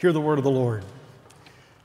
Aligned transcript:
Hear 0.00 0.14
the 0.14 0.20
word 0.20 0.38
of 0.38 0.44
the 0.44 0.50
Lord. 0.50 0.82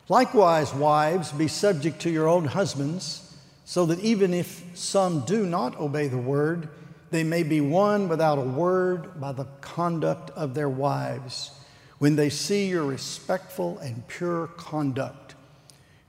Likewise, 0.08 0.74
wives, 0.74 1.34
be 1.34 1.50
subject 1.50 2.00
to 2.04 2.10
your 2.10 2.30
own 2.30 2.46
husbands, 2.46 3.36
so 3.66 3.86
that 3.88 4.00
even 4.00 4.34
if 4.34 4.64
some 4.74 5.26
do 5.26 5.46
not 5.46 5.78
obey 5.78 6.08
the 6.08 6.18
word, 6.18 6.70
they 7.12 7.26
may 7.26 7.44
be 7.44 7.60
won 7.60 8.08
without 8.08 8.38
a 8.38 8.42
word 8.42 9.20
by 9.20 9.34
the 9.34 9.48
conduct 9.60 10.30
of 10.30 10.54
their 10.54 10.70
wives, 10.70 11.52
when 11.98 12.16
they 12.16 12.30
see 12.30 12.70
your 12.70 12.86
respectful 12.86 13.78
and 13.80 14.08
pure 14.08 14.48
conduct. 14.56 15.36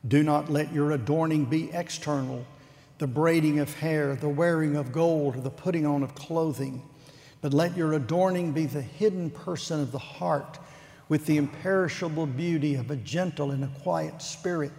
Do 0.07 0.23
not 0.23 0.49
let 0.49 0.73
your 0.73 0.93
adorning 0.93 1.47
be 1.47 1.73
external, 1.73 2.47
the 2.99 3.09
braiding 3.09 3.59
of 3.59 3.75
hair, 3.81 4.15
the 4.15 4.29
wearing 4.29 4.77
of 4.77 4.93
gold, 4.93 5.35
or 5.35 5.41
the 5.41 5.51
putting 5.51 5.85
on 5.85 6.05
of 6.05 6.15
clothing, 6.15 6.85
but 7.41 7.53
let 7.53 7.77
your 7.77 7.95
adorning 7.95 8.53
be 8.53 8.67
the 8.67 8.81
hidden 8.81 9.29
person 9.29 9.81
of 9.81 9.91
the 9.91 9.99
heart 9.99 10.61
with 11.09 11.27
the 11.27 11.37
imperishable 11.37 12.27
beauty 12.27 12.75
of 12.75 12.91
a 12.91 12.97
gentle 12.97 13.51
and 13.51 13.65
a 13.65 13.71
quiet 13.83 14.21
spirit, 14.21 14.73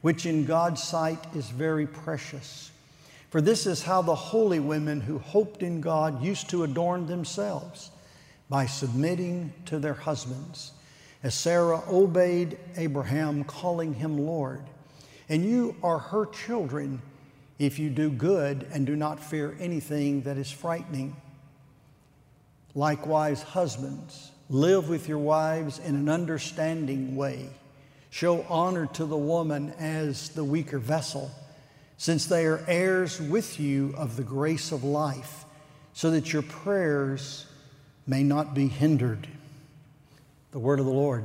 which 0.00 0.26
in 0.26 0.44
God's 0.44 0.82
sight 0.82 1.18
is 1.34 1.48
very 1.48 1.86
precious. 1.86 2.70
For 3.30 3.40
this 3.40 3.66
is 3.66 3.82
how 3.82 4.02
the 4.02 4.14
holy 4.14 4.60
women 4.60 5.00
who 5.00 5.18
hoped 5.18 5.62
in 5.62 5.80
God 5.80 6.22
used 6.22 6.48
to 6.50 6.62
adorn 6.62 7.06
themselves 7.06 7.90
by 8.48 8.66
submitting 8.66 9.52
to 9.66 9.78
their 9.78 9.94
husbands, 9.94 10.72
as 11.22 11.34
Sarah 11.34 11.82
obeyed 11.88 12.58
Abraham, 12.76 13.42
calling 13.42 13.94
him 13.94 14.18
Lord. 14.24 14.62
And 15.28 15.44
you 15.44 15.74
are 15.82 15.98
her 15.98 16.26
children 16.26 17.02
if 17.58 17.78
you 17.78 17.90
do 17.90 18.10
good 18.10 18.66
and 18.72 18.86
do 18.86 18.94
not 18.94 19.18
fear 19.18 19.56
anything 19.58 20.22
that 20.22 20.36
is 20.36 20.50
frightening. 20.50 21.16
Likewise, 22.74 23.42
husbands, 23.42 24.30
Live 24.54 24.88
with 24.88 25.08
your 25.08 25.18
wives 25.18 25.80
in 25.80 25.96
an 25.96 26.08
understanding 26.08 27.16
way. 27.16 27.48
Show 28.10 28.46
honor 28.48 28.86
to 28.92 29.04
the 29.04 29.16
woman 29.16 29.74
as 29.80 30.28
the 30.28 30.44
weaker 30.44 30.78
vessel, 30.78 31.32
since 31.98 32.26
they 32.26 32.46
are 32.46 32.62
heirs 32.68 33.20
with 33.20 33.58
you 33.58 33.92
of 33.96 34.14
the 34.14 34.22
grace 34.22 34.70
of 34.70 34.84
life, 34.84 35.44
so 35.92 36.12
that 36.12 36.32
your 36.32 36.42
prayers 36.42 37.46
may 38.06 38.22
not 38.22 38.54
be 38.54 38.68
hindered. 38.68 39.26
The 40.52 40.60
word 40.60 40.78
of 40.78 40.86
the 40.86 40.92
Lord. 40.92 41.24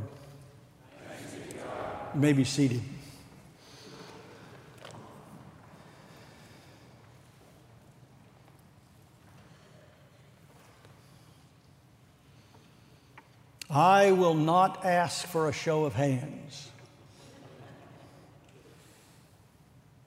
You 2.16 2.20
may 2.20 2.34
be 2.34 2.46
seated. 2.46 2.82
I 13.70 14.14
will 14.14 14.34
not 14.34 14.84
ask 14.84 15.28
for 15.28 15.48
a 15.48 15.54
show 15.54 15.86
of 15.86 15.94
hands. 15.94 16.70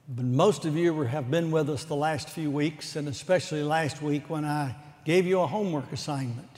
But 0.09 0.25
most 0.25 0.65
of 0.65 0.75
you 0.75 1.01
have 1.03 1.31
been 1.31 1.49
with 1.49 1.69
us 1.69 1.85
the 1.85 1.95
last 1.95 2.29
few 2.29 2.51
weeks, 2.51 2.97
and 2.97 3.07
especially 3.07 3.63
last 3.63 4.01
week 4.01 4.29
when 4.29 4.43
I 4.43 4.75
gave 5.05 5.25
you 5.25 5.39
a 5.39 5.47
homework 5.47 5.93
assignment. 5.93 6.49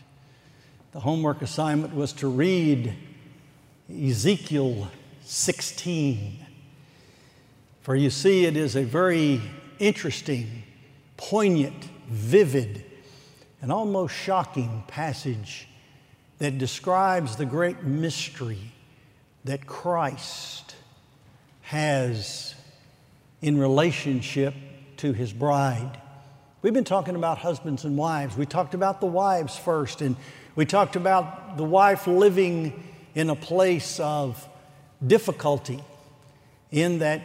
The 0.94 1.00
homework 1.00 1.44
assignment 1.44 1.94
was 1.94 2.12
to 2.14 2.28
read 2.28 2.96
Ezekiel 3.88 4.88
16. 5.22 6.44
For 7.82 7.96
you 7.96 8.10
see, 8.10 8.46
it 8.46 8.58
is 8.58 8.76
a 8.76 8.84
very 8.84 9.42
interesting, 9.78 10.64
poignant, 11.18 11.84
vivid, 12.10 12.84
and 13.62 13.72
almost 13.72 14.16
shocking 14.16 14.84
passage 14.88 15.68
that 16.40 16.58
describes 16.58 17.36
the 17.36 17.46
great 17.46 17.84
mystery 17.84 18.72
that 19.46 19.66
Christ 19.66 20.76
has 21.62 22.56
in 23.42 23.58
relationship 23.58 24.54
to 24.98 25.14
his 25.14 25.32
bride. 25.32 26.02
We've 26.62 26.74
been 26.74 26.84
talking 26.84 27.16
about 27.16 27.38
husbands 27.38 27.86
and 27.86 27.98
wives. 27.98 28.36
We 28.36 28.46
talked 28.46 28.74
about 28.74 29.00
the 29.00 29.08
wives 29.08 29.56
first, 29.58 30.02
and 30.02 30.16
we 30.56 30.66
talked 30.66 30.96
about 30.96 31.58
the 31.58 31.64
wife 31.64 32.08
living 32.08 32.84
in 33.14 33.30
a 33.30 33.36
place 33.36 34.00
of 34.00 34.48
difficulty, 35.06 35.80
in 36.72 37.00
that 37.00 37.22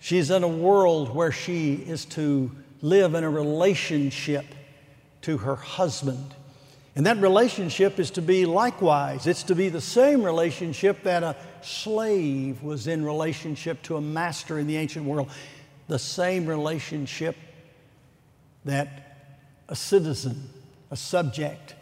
she's 0.00 0.30
in 0.30 0.42
a 0.42 0.48
world 0.48 1.14
where 1.14 1.32
she 1.32 1.74
is 1.74 2.04
to 2.06 2.50
live 2.80 3.14
in 3.14 3.24
a 3.24 3.30
relationship 3.30 4.46
to 5.22 5.38
her 5.38 5.54
husband. 5.54 6.34
And 6.94 7.06
that 7.06 7.18
relationship 7.18 7.98
is 7.98 8.10
to 8.12 8.22
be 8.22 8.44
likewise. 8.44 9.26
It's 9.26 9.44
to 9.44 9.54
be 9.54 9.70
the 9.70 9.80
same 9.80 10.22
relationship 10.22 11.02
that 11.04 11.22
a 11.22 11.36
slave 11.62 12.62
was 12.62 12.86
in 12.86 13.04
relationship 13.04 13.82
to 13.84 13.96
a 13.96 14.00
master 14.00 14.58
in 14.58 14.66
the 14.66 14.76
ancient 14.76 15.06
world. 15.06 15.30
The 15.88 15.98
same 15.98 16.46
relationship 16.46 17.36
that 18.66 19.30
a 19.68 19.76
citizen, 19.76 20.50
a 20.90 20.96
subject, 20.96 21.74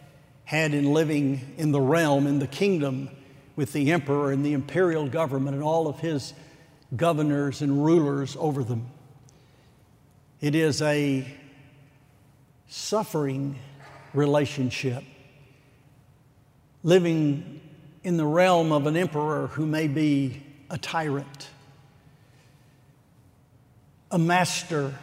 had 0.45 0.73
in 0.73 0.93
living 0.93 1.55
in 1.57 1.71
the 1.71 1.81
realm, 1.81 2.25
in 2.25 2.39
the 2.39 2.47
kingdom, 2.47 3.09
with 3.57 3.73
the 3.73 3.91
emperor 3.91 4.31
and 4.31 4.45
the 4.45 4.53
imperial 4.53 5.07
government 5.07 5.55
and 5.55 5.63
all 5.63 5.87
of 5.87 5.99
his 5.99 6.33
governors 6.95 7.61
and 7.61 7.83
rulers 7.83 8.37
over 8.39 8.63
them. 8.63 8.87
It 10.39 10.55
is 10.55 10.81
a 10.81 11.27
suffering 12.67 13.59
relationship, 14.13 15.03
living 16.83 17.61
in 18.03 18.17
the 18.17 18.25
realm 18.25 18.71
of 18.71 18.87
an 18.87 18.97
emperor 18.97 19.47
who 19.47 19.65
may 19.65 19.87
be 19.87 20.43
a 20.69 20.77
tyrant, 20.77 21.49
a 24.09 24.17
master 24.17 24.93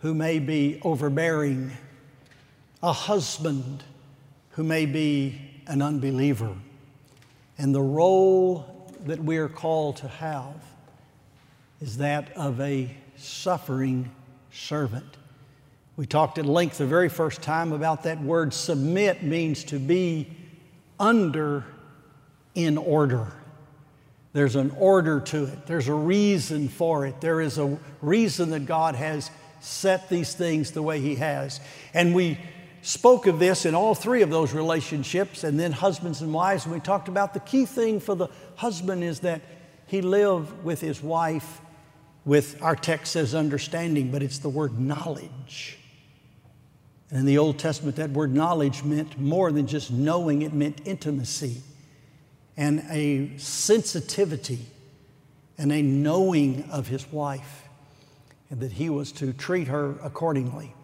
who 0.00 0.14
may 0.14 0.38
be 0.38 0.80
overbearing, 0.82 1.72
a 2.82 2.92
husband 2.92 3.82
who 4.50 4.64
may 4.64 4.86
be 4.86 5.40
an 5.66 5.82
unbeliever. 5.82 6.54
And 7.58 7.74
the 7.74 7.82
role 7.82 8.90
that 9.06 9.22
we 9.22 9.36
are 9.36 9.48
called 9.48 9.96
to 9.96 10.08
have 10.08 10.54
is 11.80 11.98
that 11.98 12.32
of 12.36 12.60
a 12.60 12.94
suffering 13.16 14.10
servant. 14.50 15.16
We 16.00 16.06
talked 16.06 16.38
at 16.38 16.46
length 16.46 16.78
the 16.78 16.86
very 16.86 17.10
first 17.10 17.42
time 17.42 17.72
about 17.74 18.04
that 18.04 18.22
word 18.22 18.54
submit 18.54 19.22
means 19.22 19.64
to 19.64 19.78
be 19.78 20.28
under 20.98 21.66
in 22.54 22.78
order. 22.78 23.30
There's 24.32 24.56
an 24.56 24.70
order 24.78 25.20
to 25.20 25.44
it, 25.44 25.66
there's 25.66 25.88
a 25.88 25.94
reason 25.94 26.68
for 26.70 27.04
it. 27.04 27.20
There 27.20 27.42
is 27.42 27.58
a 27.58 27.76
reason 28.00 28.48
that 28.52 28.64
God 28.64 28.94
has 28.94 29.30
set 29.60 30.08
these 30.08 30.32
things 30.32 30.70
the 30.70 30.80
way 30.80 31.02
He 31.02 31.16
has. 31.16 31.60
And 31.92 32.14
we 32.14 32.38
spoke 32.80 33.26
of 33.26 33.38
this 33.38 33.66
in 33.66 33.74
all 33.74 33.94
three 33.94 34.22
of 34.22 34.30
those 34.30 34.54
relationships, 34.54 35.44
and 35.44 35.60
then 35.60 35.70
husbands 35.70 36.22
and 36.22 36.32
wives. 36.32 36.64
And 36.64 36.72
we 36.72 36.80
talked 36.80 37.08
about 37.08 37.34
the 37.34 37.40
key 37.40 37.66
thing 37.66 38.00
for 38.00 38.14
the 38.14 38.28
husband 38.56 39.04
is 39.04 39.20
that 39.20 39.42
he 39.86 40.00
live 40.00 40.64
with 40.64 40.80
his 40.80 41.02
wife 41.02 41.60
with 42.24 42.62
our 42.62 42.74
text 42.74 43.12
says 43.12 43.34
understanding, 43.34 44.10
but 44.10 44.22
it's 44.22 44.38
the 44.38 44.48
word 44.48 44.80
knowledge. 44.80 45.76
And 47.10 47.20
in 47.20 47.26
the 47.26 47.38
Old 47.38 47.58
Testament, 47.58 47.96
that 47.96 48.10
word 48.10 48.32
knowledge 48.32 48.84
meant 48.84 49.18
more 49.18 49.50
than 49.50 49.66
just 49.66 49.90
knowing, 49.90 50.42
it 50.42 50.52
meant 50.52 50.80
intimacy 50.84 51.62
and 52.56 52.84
a 52.90 53.36
sensitivity 53.38 54.66
and 55.58 55.72
a 55.72 55.82
knowing 55.82 56.64
of 56.70 56.86
his 56.86 57.10
wife, 57.12 57.68
and 58.48 58.60
that 58.60 58.72
he 58.72 58.90
was 58.90 59.12
to 59.12 59.32
treat 59.32 59.68
her 59.68 59.96
accordingly. 60.02 60.74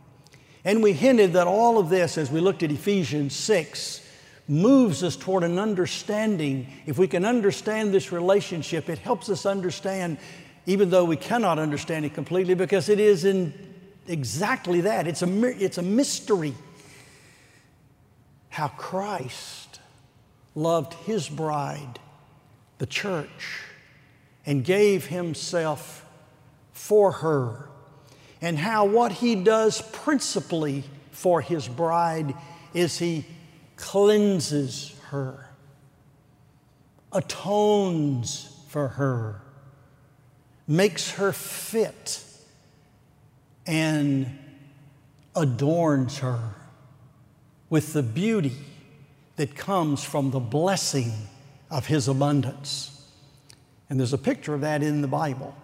And 0.65 0.83
we 0.83 0.93
hinted 0.93 1.35
that 1.35 1.47
all 1.47 1.79
of 1.79 1.89
this, 1.89 2.19
as 2.19 2.31
we 2.31 2.41
looked 2.41 2.63
at 2.63 2.73
Ephesians 2.73 3.35
6, 3.37 4.01
moves 4.49 5.03
us 5.03 5.17
toward 5.17 5.45
an 5.45 5.59
understanding. 5.59 6.67
If 6.87 6.99
we 6.99 7.07
can 7.07 7.25
understand 7.25 7.93
this 7.93 8.11
relationship, 8.11 8.89
it 8.89 8.99
helps 8.99 9.29
us 9.29 9.47
understand, 9.47 10.19
even 10.67 10.91
though 10.91 11.05
we 11.05 11.17
cannot 11.17 11.59
understand 11.59 12.05
it 12.05 12.15
completely, 12.15 12.55
because 12.55 12.89
it 12.89 12.99
is 12.99 13.25
in 13.25 13.55
exactly 14.09 14.83
that. 14.83 15.07
It's 15.07 15.23
a, 15.23 15.63
it's 15.63 15.79
a 15.79 15.83
mystery 15.83 16.55
how 18.49 18.69
Christ 18.69 19.81
loved 20.55 20.95
his 20.95 21.29
bride, 21.29 21.99
the 22.79 22.87
church, 22.87 23.63
and 24.47 24.65
gave 24.65 25.07
himself 25.07 26.05
for 26.73 27.13
her, 27.13 27.69
and 28.41 28.59
how 28.59 28.87
what 28.87 29.13
he 29.13 29.35
does 29.35 29.83
principally 29.93 30.85
for 31.11 31.41
his 31.41 31.69
bride 31.69 32.35
is 32.73 32.99
he 32.99 33.27
cleanses 33.77 34.95
her, 35.11 35.51
atones 37.13 38.49
for 38.69 38.89
her, 38.89 39.43
makes 40.67 41.11
her 41.13 41.33
fit 41.33 42.23
and 43.67 44.39
adorns 45.35 46.19
her 46.19 46.55
with 47.69 47.93
the 47.93 48.03
beauty 48.03 48.57
that 49.37 49.55
comes 49.55 50.03
from 50.03 50.31
the 50.31 50.41
blessing 50.41 51.13
of 51.71 51.87
His 51.87 52.09
abundance. 52.09 52.93
And 53.89 53.99
there's 54.01 54.13
a 54.13 54.19
picture 54.19 54.55
of 54.55 54.63
that 54.63 54.83
in 54.83 55.03
the 55.03 55.09
Bible, 55.09 55.55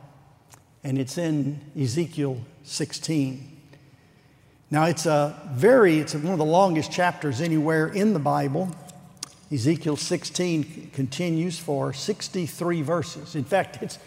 and 0.84 0.98
it's 0.98 1.18
in 1.18 1.60
Ezekiel 1.78 2.40
16. 2.64 3.48
Now, 4.70 4.84
it's 4.84 5.06
a 5.06 5.38
very, 5.52 5.98
it's 5.98 6.14
one 6.14 6.32
of 6.32 6.38
the 6.38 6.44
longest 6.44 6.90
chapters 6.90 7.40
anywhere 7.40 7.88
in 7.88 8.14
the 8.14 8.18
Bible. 8.18 8.74
Ezekiel 9.52 9.96
16 9.96 10.90
continues 10.94 11.58
for 11.58 11.92
63 11.92 12.80
verses. 12.80 13.34
In 13.34 13.44
fact, 13.44 13.82
it's, 13.82 13.98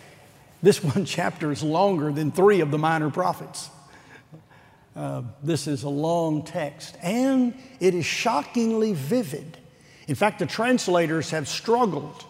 this 0.63 0.83
one 0.95 1.06
chapter 1.06 1.51
is 1.51 1.62
longer 1.62 2.12
than 2.12 2.31
three 2.31 2.62
of 2.62 2.71
the 2.71 2.80
minor 2.80 3.12
prophets. 3.12 3.69
Uh, 4.95 5.24
this 5.44 5.68
is 5.68 5.83
a 5.83 5.89
long 5.89 6.42
text, 6.44 6.97
and 7.01 7.53
it 7.81 7.94
is 7.94 8.06
shockingly 8.06 8.94
vivid. 8.94 9.57
In 10.07 10.15
fact, 10.15 10.39
the 10.39 10.45
translators 10.45 11.31
have 11.31 11.50
struggled, 11.50 12.24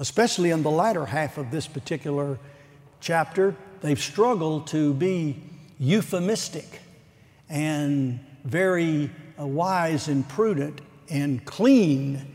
especially 0.00 0.50
in 0.50 0.64
the 0.64 0.70
latter 0.70 1.06
half 1.06 1.38
of 1.38 1.52
this 1.52 1.68
particular 1.68 2.38
chapter. 3.00 3.54
They've 3.80 4.00
struggled 4.00 4.66
to 4.68 4.92
be 4.94 5.40
euphemistic 5.78 6.80
and 7.48 8.18
very 8.44 9.10
uh, 9.38 9.46
wise 9.46 10.08
and 10.08 10.28
prudent 10.28 10.80
and 11.08 11.44
clean 11.44 12.33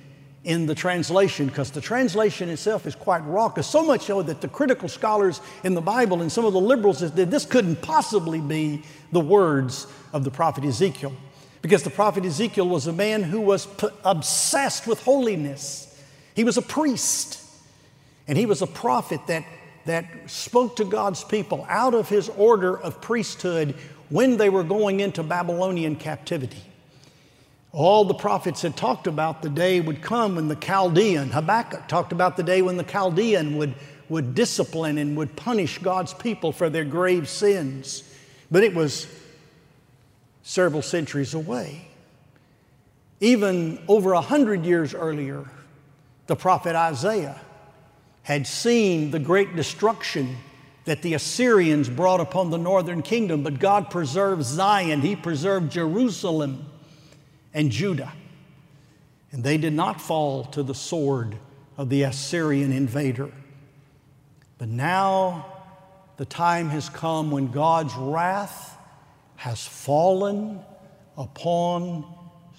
in 0.49 0.65
the 0.65 0.73
translation 0.73 1.45
because 1.45 1.69
the 1.69 1.79
translation 1.79 2.49
itself 2.49 2.87
is 2.87 2.95
quite 2.95 3.23
raucous, 3.25 3.67
so 3.67 3.83
much 3.83 4.01
so 4.01 4.23
that 4.23 4.41
the 4.41 4.47
critical 4.47 4.89
scholars 4.89 5.41
in 5.63 5.75
the 5.75 5.81
Bible 5.81 6.23
and 6.23 6.31
some 6.31 6.43
of 6.43 6.53
the 6.53 6.59
liberals 6.59 6.97
said 6.97 7.15
this 7.15 7.45
couldn't 7.45 7.83
possibly 7.83 8.41
be 8.41 8.81
the 9.11 9.19
words 9.19 9.85
of 10.11 10.23
the 10.23 10.31
prophet 10.31 10.65
Ezekiel. 10.65 11.13
Because 11.61 11.83
the 11.83 11.91
prophet 11.91 12.25
Ezekiel 12.25 12.67
was 12.67 12.87
a 12.87 12.91
man 12.91 13.21
who 13.21 13.41
was 13.41 13.67
obsessed 14.03 14.87
with 14.87 15.03
holiness. 15.03 15.85
He 16.33 16.43
was 16.43 16.57
a 16.57 16.63
priest, 16.63 17.43
and 18.27 18.35
he 18.35 18.47
was 18.47 18.63
a 18.63 18.67
prophet 18.67 19.21
that, 19.27 19.45
that 19.85 20.07
spoke 20.25 20.77
to 20.77 20.83
God's 20.83 21.23
people 21.23 21.63
out 21.69 21.93
of 21.93 22.09
his 22.09 22.27
order 22.27 22.75
of 22.75 23.01
priesthood 23.01 23.75
when 24.09 24.37
they 24.37 24.49
were 24.49 24.63
going 24.63 24.99
into 24.99 25.21
Babylonian 25.21 25.95
captivity. 25.95 26.63
All 27.71 28.03
the 28.03 28.15
prophets 28.15 28.63
had 28.63 28.75
talked 28.75 29.05
about 29.05 29.41
the 29.41 29.49
day 29.49 29.79
would 29.79 30.01
come 30.01 30.35
when 30.35 30.47
the 30.47 30.55
Chaldean, 30.55 31.29
Habakkuk 31.29 31.87
talked 31.87 32.11
about 32.11 32.35
the 32.35 32.43
day 32.43 32.61
when 32.61 32.77
the 32.77 32.83
Chaldean 32.83 33.57
would, 33.57 33.75
would 34.09 34.33
discipline 34.33 34.97
and 34.97 35.15
would 35.17 35.35
punish 35.35 35.77
God's 35.77 36.13
people 36.13 36.51
for 36.51 36.69
their 36.69 36.85
grave 36.85 37.29
sins. 37.29 38.03
But 38.49 38.63
it 38.63 38.73
was 38.73 39.07
several 40.41 40.81
centuries 40.81 41.35
away. 41.35 41.85
Even 43.19 43.83
over 43.87 44.13
a 44.13 44.21
hundred 44.21 44.65
years 44.65 44.95
earlier, 44.95 45.45
the 46.25 46.35
prophet 46.35 46.75
Isaiah 46.75 47.39
had 48.23 48.47
seen 48.47 49.11
the 49.11 49.19
great 49.19 49.55
destruction 49.55 50.37
that 50.85 51.03
the 51.03 51.13
Assyrians 51.13 51.87
brought 51.87 52.19
upon 52.19 52.49
the 52.49 52.57
northern 52.57 53.03
kingdom, 53.03 53.43
but 53.43 53.59
God 53.59 53.91
preserved 53.91 54.43
Zion, 54.43 55.01
He 55.01 55.15
preserved 55.15 55.71
Jerusalem 55.71 56.65
and 57.53 57.71
Judah. 57.71 58.13
And 59.31 59.43
they 59.43 59.57
did 59.57 59.73
not 59.73 60.01
fall 60.01 60.45
to 60.45 60.63
the 60.63 60.75
sword 60.75 61.37
of 61.77 61.89
the 61.89 62.03
Assyrian 62.03 62.71
invader. 62.71 63.31
But 64.57 64.69
now 64.69 65.45
the 66.17 66.25
time 66.25 66.69
has 66.69 66.89
come 66.89 67.31
when 67.31 67.51
God's 67.51 67.95
wrath 67.95 68.77
has 69.37 69.65
fallen 69.65 70.59
upon 71.17 72.03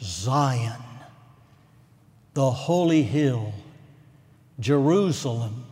Zion, 0.00 0.81
the 2.32 2.50
holy 2.50 3.02
hill, 3.02 3.52
Jerusalem, 4.58 5.66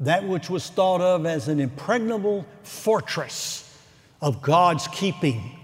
that 0.00 0.24
which 0.24 0.48
was 0.48 0.68
thought 0.70 1.00
of 1.00 1.26
as 1.26 1.48
an 1.48 1.58
impregnable 1.58 2.46
fortress 2.62 3.64
of 4.20 4.42
God's 4.42 4.86
keeping. 4.88 5.56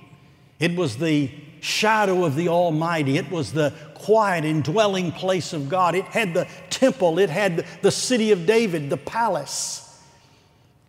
It 0.59 0.75
was 0.75 0.97
the 0.97 1.31
shadow 1.65 2.25
of 2.25 2.37
the 2.37 2.49
Almighty. 2.49 3.17
It 3.17 3.31
was 3.31 3.53
the 3.53 3.73
quiet 3.95 4.45
indwelling 4.45 5.13
place 5.13 5.55
of 5.55 5.69
God. 5.69 5.95
It 5.95 6.05
had 6.05 6.35
the 6.35 6.47
temple, 6.69 7.19
it 7.19 7.31
had 7.31 7.65
the 7.81 7.91
city 7.91 8.33
of 8.33 8.45
David, 8.45 8.91
the 8.91 8.99
palace. 8.99 9.81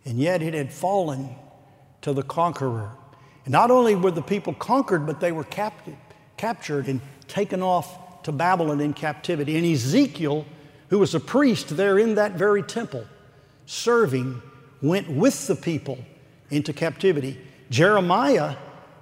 And 0.04 0.18
yet 0.18 0.42
it 0.42 0.54
had 0.54 0.72
fallen 0.72 1.34
to 2.02 2.12
the 2.12 2.22
conqueror. 2.22 2.90
And 3.44 3.52
not 3.52 3.70
only 3.70 3.94
were 3.94 4.10
the 4.10 4.22
people 4.22 4.52
conquered, 4.52 5.06
but 5.06 5.18
they 5.18 5.32
were 5.32 5.44
captive, 5.44 5.96
captured 6.36 6.88
and 6.88 7.00
taken 7.26 7.62
off 7.62 8.22
to 8.24 8.32
Babylon 8.32 8.80
in 8.80 8.92
captivity. 8.92 9.56
And 9.56 9.66
Ezekiel, 9.66 10.44
who 10.90 10.98
was 10.98 11.14
a 11.14 11.20
priest 11.20 11.76
there 11.76 11.98
in 11.98 12.16
that 12.16 12.32
very 12.32 12.62
temple, 12.62 13.06
serving, 13.64 14.42
went 14.82 15.08
with 15.08 15.46
the 15.46 15.56
people 15.56 15.98
into 16.50 16.72
captivity. 16.72 17.40
Jeremiah 17.70 18.56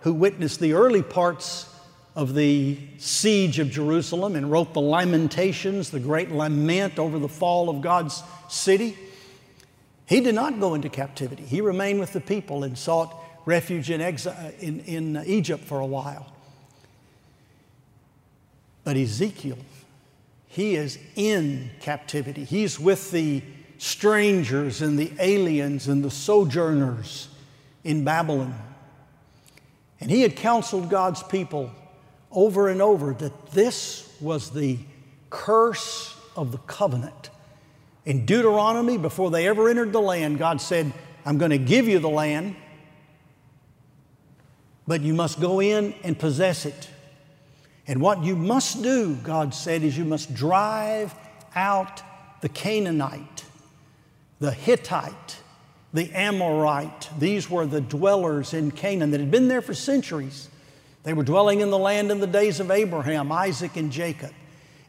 who 0.04 0.12
witnessed 0.12 0.60
the 0.60 0.74
early 0.74 1.02
parts 1.02 1.66
of 2.14 2.34
the 2.34 2.78
siege 2.98 3.58
of 3.58 3.70
Jerusalem 3.70 4.36
and 4.36 4.50
wrote 4.50 4.74
the 4.74 4.80
Lamentations, 4.80 5.88
the 5.88 5.98
great 5.98 6.30
lament 6.30 6.98
over 6.98 7.18
the 7.18 7.28
fall 7.28 7.70
of 7.70 7.80
God's 7.80 8.22
city. 8.50 8.98
He 10.04 10.20
did 10.20 10.34
not 10.34 10.60
go 10.60 10.74
into 10.74 10.90
captivity. 10.90 11.42
He 11.42 11.62
remained 11.62 12.00
with 12.00 12.12
the 12.12 12.20
people 12.20 12.64
and 12.64 12.76
sought 12.76 13.16
refuge 13.46 13.90
in, 13.90 14.02
in, 14.02 14.80
in 14.80 15.22
Egypt 15.24 15.64
for 15.64 15.80
a 15.80 15.86
while. 15.86 16.30
But 18.84 18.98
Ezekiel, 18.98 19.58
he 20.48 20.76
is 20.76 20.98
in 21.16 21.70
captivity. 21.80 22.44
He's 22.44 22.78
with 22.78 23.10
the 23.10 23.42
strangers 23.78 24.82
and 24.82 24.98
the 24.98 25.12
aliens 25.18 25.88
and 25.88 26.04
the 26.04 26.10
sojourners 26.10 27.28
in 27.84 28.04
Babylon. 28.04 28.73
And 30.00 30.10
he 30.10 30.22
had 30.22 30.36
counseled 30.36 30.90
God's 30.90 31.22
people 31.22 31.70
over 32.30 32.68
and 32.68 32.82
over 32.82 33.14
that 33.14 33.52
this 33.52 34.12
was 34.20 34.50
the 34.50 34.78
curse 35.30 36.16
of 36.36 36.52
the 36.52 36.58
covenant. 36.58 37.30
In 38.04 38.26
Deuteronomy, 38.26 38.98
before 38.98 39.30
they 39.30 39.48
ever 39.48 39.68
entered 39.68 39.92
the 39.92 40.00
land, 40.00 40.38
God 40.38 40.60
said, 40.60 40.92
I'm 41.24 41.38
going 41.38 41.52
to 41.52 41.58
give 41.58 41.88
you 41.88 41.98
the 41.98 42.08
land, 42.08 42.56
but 44.86 45.00
you 45.00 45.14
must 45.14 45.40
go 45.40 45.60
in 45.60 45.94
and 46.02 46.18
possess 46.18 46.66
it. 46.66 46.90
And 47.86 48.00
what 48.00 48.22
you 48.22 48.36
must 48.36 48.82
do, 48.82 49.14
God 49.16 49.54
said, 49.54 49.82
is 49.82 49.96
you 49.96 50.04
must 50.04 50.34
drive 50.34 51.14
out 51.54 52.02
the 52.40 52.48
Canaanite, 52.48 53.44
the 54.38 54.50
Hittite, 54.50 55.38
the 55.94 56.10
Amorite. 56.10 57.08
These 57.18 57.48
were 57.48 57.64
the 57.64 57.80
dwellers 57.80 58.52
in 58.52 58.72
Canaan 58.72 59.12
that 59.12 59.20
had 59.20 59.30
been 59.30 59.48
there 59.48 59.62
for 59.62 59.74
centuries. 59.74 60.50
They 61.04 61.14
were 61.14 61.22
dwelling 61.22 61.60
in 61.60 61.70
the 61.70 61.78
land 61.78 62.10
in 62.10 62.18
the 62.18 62.26
days 62.26 62.58
of 62.58 62.70
Abraham, 62.70 63.30
Isaac, 63.30 63.76
and 63.76 63.92
Jacob. 63.92 64.32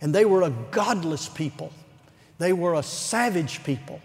And 0.01 0.13
they 0.13 0.25
were 0.25 0.41
a 0.41 0.49
godless 0.49 1.29
people. 1.29 1.71
They 2.39 2.53
were 2.53 2.73
a 2.73 2.83
savage 2.83 3.63
people. 3.63 4.01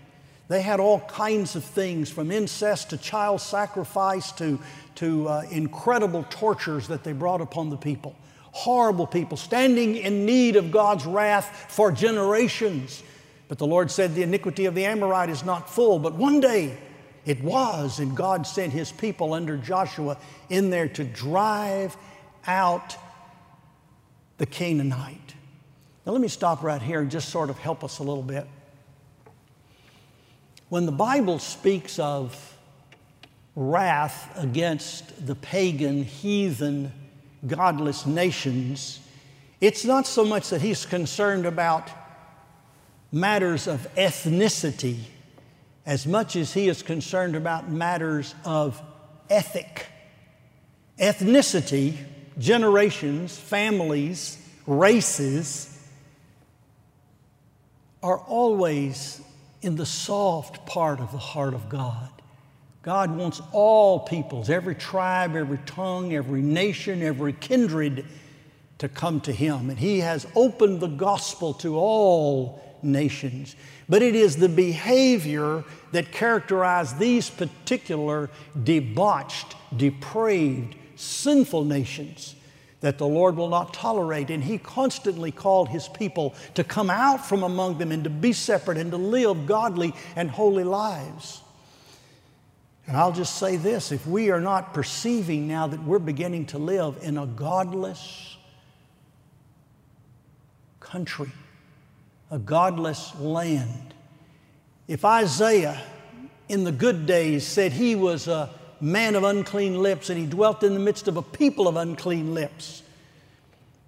They 0.49 0.61
had 0.61 0.79
all 0.79 1.01
kinds 1.01 1.57
of 1.57 1.65
things 1.65 2.11
from 2.11 2.31
incest 2.31 2.91
to 2.91 2.99
child 2.99 3.41
sacrifice 3.41 4.31
to, 4.33 4.59
to 4.97 5.29
uh, 5.29 5.43
incredible 5.51 6.27
tortures 6.29 6.89
that 6.89 7.03
they 7.03 7.13
brought 7.13 7.41
upon 7.41 7.71
the 7.71 7.77
people. 7.77 8.15
Horrible 8.53 9.07
people, 9.07 9.37
standing 9.37 9.97
in 9.97 10.27
need 10.27 10.57
of 10.57 10.71
God's 10.71 11.07
wrath 11.07 11.67
for 11.69 11.93
generations. 11.93 13.03
But 13.49 13.59
the 13.59 13.67
Lord 13.67 13.91
said, 13.91 14.15
The 14.15 14.23
iniquity 14.23 14.67
of 14.67 14.75
the 14.75 14.85
Amorite 14.85 15.31
is 15.31 15.45
not 15.45 15.71
full. 15.71 15.99
But 15.99 16.15
one 16.15 16.41
day, 16.41 16.77
it 17.27 17.43
was, 17.43 17.99
and 17.99 18.17
God 18.17 18.47
sent 18.47 18.73
his 18.73 18.91
people 18.91 19.35
under 19.35 19.57
Joshua 19.57 20.17
in 20.49 20.71
there 20.71 20.89
to 20.89 21.05
drive 21.05 21.97
out 22.47 22.97
the 24.39 24.47
Canaanite. 24.47 25.35
Now, 26.07 26.13
let 26.13 26.21
me 26.21 26.29
stop 26.29 26.63
right 26.63 26.81
here 26.81 27.01
and 27.01 27.11
just 27.11 27.29
sort 27.29 27.51
of 27.51 27.59
help 27.59 27.85
us 27.85 27.99
a 27.99 28.03
little 28.03 28.23
bit. 28.23 28.47
When 30.71 30.87
the 30.87 30.93
Bible 30.93 31.39
speaks 31.39 31.99
of 31.99 32.57
wrath 33.55 34.33
against 34.37 35.27
the 35.27 35.35
pagan, 35.35 36.05
heathen, 36.05 36.93
godless 37.47 38.07
nations, 38.07 39.01
it's 39.61 39.85
not 39.85 40.07
so 40.07 40.25
much 40.25 40.49
that 40.51 40.63
he's 40.63 40.87
concerned 40.87 41.45
about 41.45 41.91
matters 43.13 43.67
of 43.67 43.87
ethnicity 43.97 45.01
as 45.87 46.07
much 46.07 46.37
as 46.37 46.53
he 46.53 46.69
is 46.69 46.83
concerned 46.83 47.37
about 47.37 47.71
matters 47.71 48.35
of 48.45 48.81
ethic, 49.29 49.87
ethnicity, 50.99 51.97
generations, 52.39 53.37
families, 53.37 54.39
races 54.67 55.67
are 58.03 58.19
always 58.19 59.21
in 59.63 59.77
the 59.77 59.87
soft 59.87 60.67
part 60.67 61.01
of 61.01 61.13
the 61.13 61.19
heart 61.19 61.55
of 61.55 61.69
God. 61.69 62.09
God 62.83 63.15
wants 63.15 63.43
all 63.53 64.01
peoples, 64.01 64.49
every 64.49 64.75
tribe, 64.75 65.37
every 65.37 65.59
tongue, 65.59 66.15
every 66.15 66.41
nation, 66.41 67.03
every 67.03 67.35
kindred 67.35 68.07
to 68.79 68.89
come 68.89 69.21
to 69.23 69.33
Him. 69.33 69.69
And 69.69 69.79
He 69.79 70.01
has 70.01 70.27
opened 70.35 70.81
the 70.81 70.87
gospel 70.87 71.53
to 71.55 71.77
all 71.77 72.63
nations. 72.83 73.57
But 73.89 74.03
it 74.03 74.15
is 74.15 74.37
the 74.37 74.49
behavior 74.49 75.65
that 75.93 76.13
characterized 76.13 76.99
these 76.99 77.31
particular 77.31 78.31
debauched, 78.63 79.57
depraved, 79.77 80.77
sinful 80.97 81.65
nations 81.65 82.35
that 82.81 82.99
the 82.99 83.07
Lord 83.07 83.37
will 83.37 83.49
not 83.49 83.75
tolerate. 83.75 84.31
And 84.31 84.43
He 84.43 84.59
constantly 84.59 85.31
called 85.31 85.69
His 85.69 85.89
people 85.89 86.35
to 86.55 86.65
come 86.65 86.91
out 86.91 87.27
from 87.27 87.43
among 87.43 87.79
them 87.79 87.93
and 87.93 88.05
to 88.05 88.11
be 88.11 88.33
separate 88.33 88.79
and 88.79 88.91
to 88.91 88.97
live 88.97 89.47
godly 89.47 89.95
and 90.17 90.31
holy 90.31 90.65
lives. 90.65 91.43
And 92.87 92.97
I'll 92.97 93.13
just 93.13 93.37
say 93.37 93.57
this 93.57 93.93
if 93.93 94.07
we 94.07 94.31
are 94.31 94.41
not 94.41 94.75
perceiving 94.75 95.47
now 95.47 95.67
that 95.69 95.83
we're 95.85 95.99
beginning 95.99 96.47
to 96.47 96.59
live 96.59 96.99
in 97.03 97.19
a 97.19 97.27
godless 97.27 98.37
country, 100.81 101.31
a 102.31 102.39
godless 102.39 103.15
land, 103.19 103.95
if 104.87 105.05
Isaiah 105.05 105.81
in 106.49 106.65
the 106.65 106.73
good 106.73 107.07
days 107.07 107.47
said 107.47 107.73
he 107.73 107.95
was 107.95 108.29
a 108.29 108.51
man 108.81 109.15
of 109.15 109.25
unclean 109.25 109.81
lips 109.83 110.11
and 110.11 110.19
he 110.19 110.27
dwelt 110.27 110.63
in 110.63 110.75
the 110.75 110.81
midst 110.81 111.09
of 111.09 111.17
a 111.17 111.23
people 111.23 111.69
of 111.69 111.77
unclean 111.77 112.35
lips, 112.35 112.83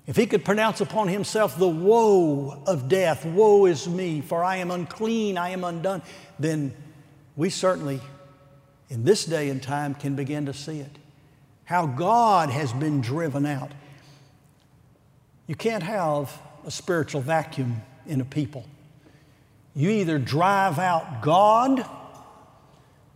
if 0.07 0.17
he 0.17 0.27
could 0.27 0.45
pronounce 0.45 0.81
upon 0.81 1.09
himself 1.09 1.57
the 1.57 1.69
woe 1.69 2.63
of 2.67 2.89
death, 2.89 3.25
woe 3.25 3.67
is 3.67 3.89
me, 3.89 4.21
for 4.21 4.43
I 4.43 4.57
am 4.57 4.71
unclean, 4.71 5.39
I 5.39 5.51
am 5.51 5.63
undone, 5.63 6.03
then 6.39 6.75
we 7.37 7.51
certainly 7.51 8.01
in 8.91 9.05
this 9.05 9.25
day 9.25 9.49
and 9.49 9.63
time 9.63 9.95
can 9.95 10.15
begin 10.17 10.47
to 10.47 10.53
see 10.53 10.81
it. 10.81 10.99
How 11.65 11.87
God 11.87 12.51
has 12.51 12.73
been 12.73 13.01
driven 13.01 13.47
out. 13.47 13.73
You 15.47 15.55
can't 15.55 15.83
have 15.83 16.37
a 16.67 16.71
spiritual 16.71 17.23
vacuum 17.23 17.81
in 18.07 18.21
a 18.21 18.25
people. 18.25 18.65
You 19.75 19.91
either 19.91 20.19
drive 20.19 20.79
out 20.79 21.23
God 21.23 21.87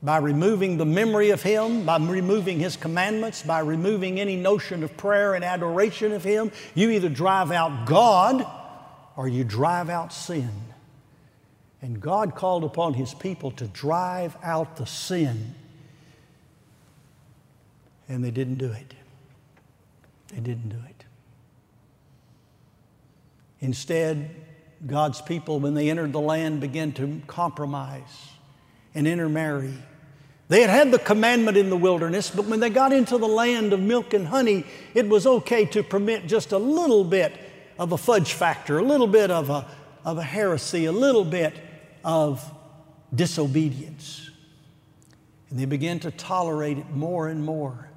by 0.02 0.18
removing 0.18 0.76
the 0.76 0.86
memory 0.86 1.30
of 1.30 1.42
Him, 1.42 1.84
by 1.84 1.98
removing 1.98 2.60
His 2.60 2.76
commandments, 2.76 3.42
by 3.42 3.60
removing 3.60 4.20
any 4.20 4.36
notion 4.36 4.82
of 4.82 4.96
prayer 4.96 5.34
and 5.34 5.44
adoration 5.44 6.12
of 6.12 6.22
Him. 6.22 6.52
You 6.74 6.90
either 6.90 7.08
drive 7.08 7.50
out 7.50 7.86
God 7.86 8.46
or 9.16 9.28
you 9.28 9.44
drive 9.44 9.88
out 9.88 10.12
sin. 10.12 10.50
And 11.82 12.00
God 12.00 12.34
called 12.34 12.64
upon 12.64 12.94
His 12.94 13.14
people 13.14 13.50
to 13.52 13.66
drive 13.66 14.36
out 14.42 14.76
the 14.76 14.86
sin 14.86 15.54
and 18.08 18.24
they 18.24 18.30
didn't 18.30 18.56
do 18.56 18.70
it. 18.70 18.94
They 20.28 20.40
didn't 20.40 20.68
do 20.68 20.78
it. 20.88 21.04
Instead, 23.60 24.30
God's 24.84 25.22
people, 25.22 25.60
when 25.60 25.74
they 25.74 25.88
entered 25.88 26.12
the 26.12 26.20
land, 26.20 26.60
began 26.60 26.92
to 26.92 27.22
compromise 27.26 28.30
and 28.94 29.06
intermarry. 29.06 29.74
They 30.48 30.60
had 30.60 30.70
had 30.70 30.90
the 30.92 30.98
commandment 30.98 31.56
in 31.56 31.70
the 31.70 31.76
wilderness, 31.76 32.30
but 32.30 32.44
when 32.44 32.60
they 32.60 32.70
got 32.70 32.92
into 32.92 33.18
the 33.18 33.26
land 33.26 33.72
of 33.72 33.80
milk 33.80 34.14
and 34.14 34.26
honey, 34.26 34.64
it 34.94 35.08
was 35.08 35.26
okay 35.26 35.64
to 35.66 35.82
permit 35.82 36.26
just 36.26 36.52
a 36.52 36.58
little 36.58 37.04
bit 37.04 37.36
of 37.78 37.92
a 37.92 37.98
fudge 37.98 38.32
factor, 38.32 38.78
a 38.78 38.82
little 38.82 39.06
bit 39.06 39.30
of 39.30 39.50
a, 39.50 39.66
of 40.04 40.18
a 40.18 40.22
heresy, 40.22 40.84
a 40.84 40.92
little 40.92 41.24
bit 41.24 41.54
of 42.04 42.48
disobedience. 43.14 44.30
And 45.50 45.58
they 45.58 45.64
began 45.64 46.00
to 46.00 46.10
tolerate 46.10 46.78
it 46.78 46.90
more 46.90 47.28
and 47.28 47.44
more 47.44 47.90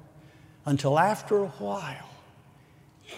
until 0.64 0.98
after 0.98 1.38
a 1.38 1.48
while, 1.48 2.10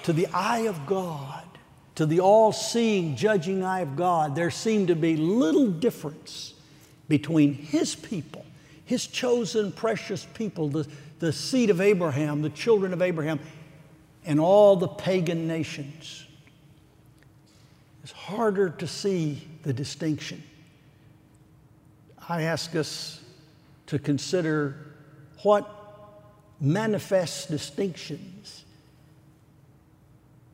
to 0.04 0.12
the 0.12 0.26
eye 0.28 0.60
of 0.60 0.86
God, 0.86 1.44
to 1.94 2.06
the 2.06 2.20
all 2.20 2.52
seeing, 2.52 3.16
judging 3.16 3.62
eye 3.62 3.80
of 3.80 3.96
God, 3.96 4.34
there 4.34 4.50
seemed 4.50 4.88
to 4.88 4.96
be 4.96 5.16
little 5.16 5.68
difference 5.68 6.54
between 7.08 7.54
His 7.54 7.94
people, 7.94 8.46
His 8.84 9.06
chosen, 9.06 9.72
precious 9.72 10.26
people, 10.34 10.68
the, 10.68 10.88
the 11.18 11.32
seed 11.32 11.70
of 11.70 11.80
Abraham, 11.80 12.40
the 12.40 12.50
children 12.50 12.92
of 12.92 13.02
Abraham, 13.02 13.40
and 14.24 14.40
all 14.40 14.76
the 14.76 14.88
pagan 14.88 15.46
nations. 15.46 16.26
It's 18.02 18.12
harder 18.12 18.70
to 18.70 18.86
see 18.86 19.46
the 19.62 19.72
distinction. 19.72 20.42
I 22.28 22.42
ask 22.42 22.74
us 22.74 23.20
to 23.86 23.98
consider 23.98 24.76
what 25.42 25.68
manifest 26.60 27.50
distinctions 27.50 28.64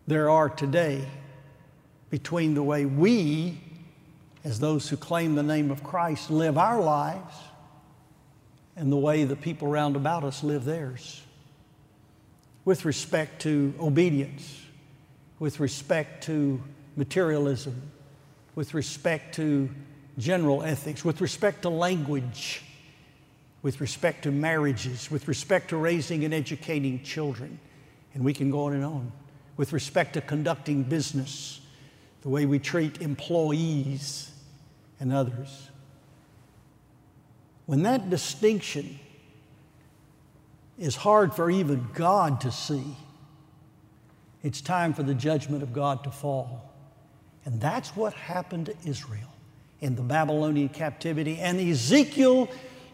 there 0.07 0.30
are 0.30 0.49
today 0.49 1.07
between 2.11 2.55
the 2.55 2.62
way 2.62 2.85
we, 2.85 3.61
as 4.45 4.61
those 4.61 4.88
who 4.88 4.97
claim 4.97 5.35
the 5.35 5.43
name 5.43 5.71
of 5.71 5.83
Christ, 5.83 6.31
live 6.31 6.57
our 6.57 6.81
lives 6.81 7.35
and 8.77 8.91
the 8.91 8.97
way 8.97 9.25
the 9.25 9.37
people 9.37 9.69
round 9.69 9.97
about 9.97 10.25
us 10.25 10.43
live 10.43 10.65
theirs. 10.65 11.23
With 12.65 12.85
respect 12.85 13.43
to 13.43 13.75
obedience, 13.81 14.62
with 15.38 15.61
respect 15.61 16.25
to 16.25 16.62
materialism, 16.97 17.91
with 18.55 18.75
respect 18.75 19.35
to 19.37 19.69
general 20.19 20.62
ethics, 20.62 21.05
with 21.05 21.21
respect 21.21 21.62
to 21.62 21.69
language, 21.69 22.62
with 23.62 23.81
respect 23.81 24.23
to 24.23 24.31
marriages, 24.31 25.11
with 25.11 25.29
respect 25.29 25.71
to 25.71 25.77
raising 25.77 26.25
and 26.25 26.33
educating 26.33 27.03
children, 27.03 27.59
and 28.15 28.25
we 28.25 28.33
can 28.33 28.50
go 28.50 28.65
on 28.65 28.73
and 28.73 28.85
on. 28.85 29.12
With 29.57 29.73
respect 29.73 30.15
to 30.15 30.21
conducting 30.21 30.85
business, 30.85 31.61
the 32.22 32.28
way 32.28 32.46
we 32.46 32.58
treat 32.58 33.00
employees 33.00 34.30
and 35.00 35.12
others. 35.12 35.68
When 37.66 37.82
that 37.82 38.10
distinction 38.10 38.98
is 40.78 40.96
hard 40.96 41.34
for 41.34 41.50
even 41.50 41.87
God 41.94 42.40
to 42.42 42.50
see, 42.50 42.96
it's 44.42 44.60
time 44.60 44.94
for 44.94 45.02
the 45.02 45.14
judgment 45.14 45.62
of 45.62 45.72
God 45.72 46.04
to 46.04 46.10
fall. 46.10 46.72
And 47.44 47.60
that's 47.60 47.96
what 47.96 48.14
happened 48.14 48.66
to 48.66 48.76
Israel 48.84 49.32
in 49.80 49.94
the 49.96 50.02
Babylonian 50.02 50.68
captivity. 50.68 51.38
And 51.38 51.60
Ezekiel 51.60 52.48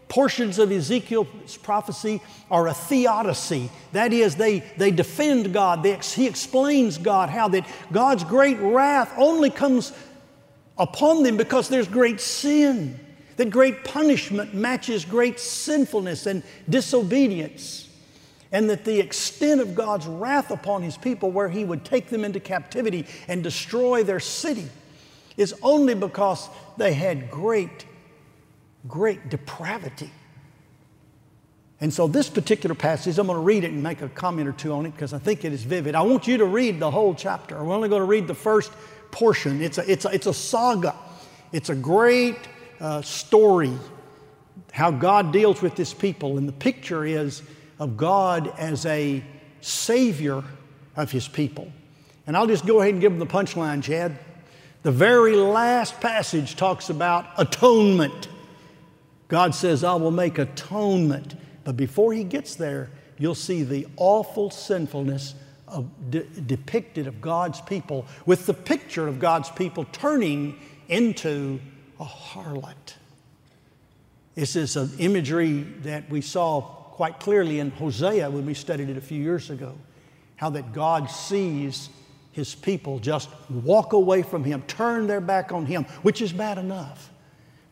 portions 0.07 0.59
of 0.59 0.71
Ezekiel's 0.71 1.57
prophecy 1.57 2.21
are 2.51 2.67
a 2.67 2.73
theodicy. 2.73 3.69
That 3.91 4.13
is, 4.13 4.35
they, 4.35 4.59
they 4.77 4.91
defend 4.91 5.53
God. 5.53 5.83
They, 5.83 5.95
he 5.97 6.27
explains 6.27 6.97
God, 6.97 7.29
how 7.29 7.47
that 7.49 7.67
God's 7.91 8.23
great 8.23 8.57
wrath 8.59 9.11
only 9.17 9.49
comes 9.49 9.91
upon 10.77 11.23
them 11.23 11.37
because 11.37 11.69
there's 11.69 11.87
great 11.87 12.21
sin, 12.21 12.99
that 13.37 13.49
great 13.49 13.83
punishment 13.83 14.53
matches 14.53 15.05
great 15.05 15.39
sinfulness 15.39 16.25
and 16.25 16.43
disobedience, 16.69 17.89
and 18.51 18.69
that 18.69 18.85
the 18.85 18.99
extent 18.99 19.59
of 19.59 19.75
God's 19.75 20.05
wrath 20.05 20.51
upon 20.51 20.81
His 20.81 20.97
people, 20.97 21.31
where 21.31 21.49
He 21.49 21.65
would 21.65 21.83
take 21.83 22.09
them 22.09 22.23
into 22.23 22.39
captivity 22.39 23.05
and 23.27 23.43
destroy 23.43 24.03
their 24.03 24.19
city, 24.19 24.69
is 25.35 25.53
only 25.61 25.95
because 25.95 26.47
they 26.77 26.93
had 26.93 27.29
great 27.29 27.85
great 28.87 29.29
depravity. 29.29 30.11
And 31.81 31.93
so, 31.93 32.07
this 32.07 32.29
particular 32.29 32.73
passage, 32.73 33.19
I'm 33.19 33.27
going 33.27 33.37
to 33.37 33.43
read 33.43 33.63
it 33.63 33.71
and 33.71 33.83
make 33.83 34.01
a 34.01 34.09
comment 34.09 34.47
or 34.47 34.53
two 34.53 34.71
on 34.71 34.85
it 34.85 34.91
because 34.91 35.13
I 35.13 35.19
think 35.19 35.43
it 35.43 35.51
is 35.51 35.63
vivid. 35.63 35.93
I 35.93 36.01
want 36.03 36.25
you 36.25 36.37
to 36.37 36.45
read 36.45 36.79
the 36.79 36.89
whole 36.89 37.13
chapter. 37.13 37.61
We're 37.61 37.75
only 37.75 37.89
going 37.89 38.01
to 38.01 38.07
read 38.07 38.27
the 38.27 38.35
first 38.35 38.71
portion. 39.11 39.61
It's 39.61 39.77
a, 39.77 39.91
it's 39.91 40.05
a, 40.05 40.09
it's 40.09 40.27
a 40.27 40.33
saga, 40.33 40.95
it's 41.51 41.69
a 41.69 41.75
great 41.75 42.37
uh, 42.79 43.01
story 43.01 43.73
how 44.71 44.91
God 44.91 45.31
deals 45.31 45.61
with 45.61 45.75
this 45.75 45.93
people. 45.93 46.37
And 46.37 46.47
the 46.47 46.53
picture 46.53 47.05
is 47.05 47.41
of 47.79 47.95
God 47.95 48.53
as 48.57 48.85
a 48.85 49.23
savior 49.61 50.43
of 50.97 51.11
his 51.11 51.27
people. 51.27 51.71
And 52.27 52.35
I'll 52.35 52.47
just 52.47 52.65
go 52.65 52.81
ahead 52.81 52.93
and 52.93 53.01
give 53.01 53.11
them 53.11 53.19
the 53.19 53.25
punchline, 53.25 53.83
Chad. 53.83 54.17
The 54.83 54.91
very 54.91 55.35
last 55.35 55.99
passage 56.01 56.55
talks 56.55 56.89
about 56.89 57.25
atonement. 57.37 58.27
God 59.27 59.55
says, 59.55 59.83
I 59.83 59.95
will 59.95 60.11
make 60.11 60.37
atonement. 60.37 61.35
But 61.63 61.77
before 61.77 62.13
he 62.13 62.23
gets 62.23 62.55
there, 62.55 62.89
you'll 63.17 63.35
see 63.35 63.63
the 63.63 63.87
awful 63.97 64.51
sinfulness 64.51 65.35
of, 65.67 65.89
de- 66.11 66.23
depicted 66.23 67.07
of 67.07 67.21
God's 67.21 67.61
people 67.61 68.05
with 68.25 68.45
the 68.45 68.53
picture 68.53 69.07
of 69.07 69.19
God's 69.19 69.49
people 69.49 69.85
turning 69.91 70.59
into 70.87 71.59
a 71.99 72.05
harlot. 72.05 72.93
This 74.35 74.55
is 74.55 74.75
an 74.75 74.91
imagery 74.99 75.61
that 75.83 76.09
we 76.09 76.21
saw 76.21 76.61
quite 76.61 77.19
clearly 77.19 77.59
in 77.59 77.71
Hosea 77.71 78.29
when 78.29 78.45
we 78.45 78.53
studied 78.53 78.89
it 78.89 78.97
a 78.97 79.01
few 79.01 79.21
years 79.21 79.49
ago. 79.49 79.75
How 80.35 80.49
that 80.51 80.73
God 80.73 81.09
sees 81.09 81.89
his 82.31 82.53
people 82.53 82.99
just 82.99 83.29
walk 83.49 83.93
away 83.93 84.21
from 84.21 84.43
him, 84.43 84.61
turn 84.63 85.07
their 85.07 85.21
back 85.21 85.53
on 85.53 85.65
him, 85.65 85.85
which 86.03 86.21
is 86.21 86.33
bad 86.33 86.57
enough. 86.57 87.09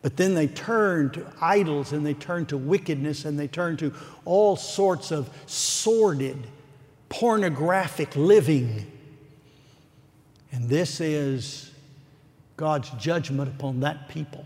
But 0.04 0.18
then 0.18 0.34
they 0.34 0.48
turn 0.48 1.12
to 1.12 1.26
idols 1.40 1.92
and 1.94 2.04
they 2.04 2.12
turn 2.12 2.44
to 2.46 2.58
wickedness 2.58 3.24
and 3.24 3.40
they 3.40 3.48
turn 3.48 3.78
to 3.78 3.90
all 4.26 4.54
sorts 4.54 5.10
of 5.10 5.30
sordid, 5.46 6.36
pornographic 7.08 8.14
living. 8.14 8.84
And 10.52 10.68
this 10.68 11.00
is 11.00 11.72
God's 12.58 12.90
judgment 12.90 13.48
upon 13.48 13.80
that 13.80 14.10
people. 14.10 14.44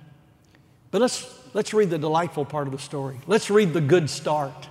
But 0.92 1.00
let's, 1.00 1.26
let's 1.54 1.74
read 1.74 1.90
the 1.90 1.98
delightful 1.98 2.44
part 2.44 2.68
of 2.68 2.72
the 2.72 2.78
story. 2.78 3.18
Let's 3.26 3.50
read 3.50 3.72
the 3.72 3.80
good 3.80 4.08
start 4.08 4.68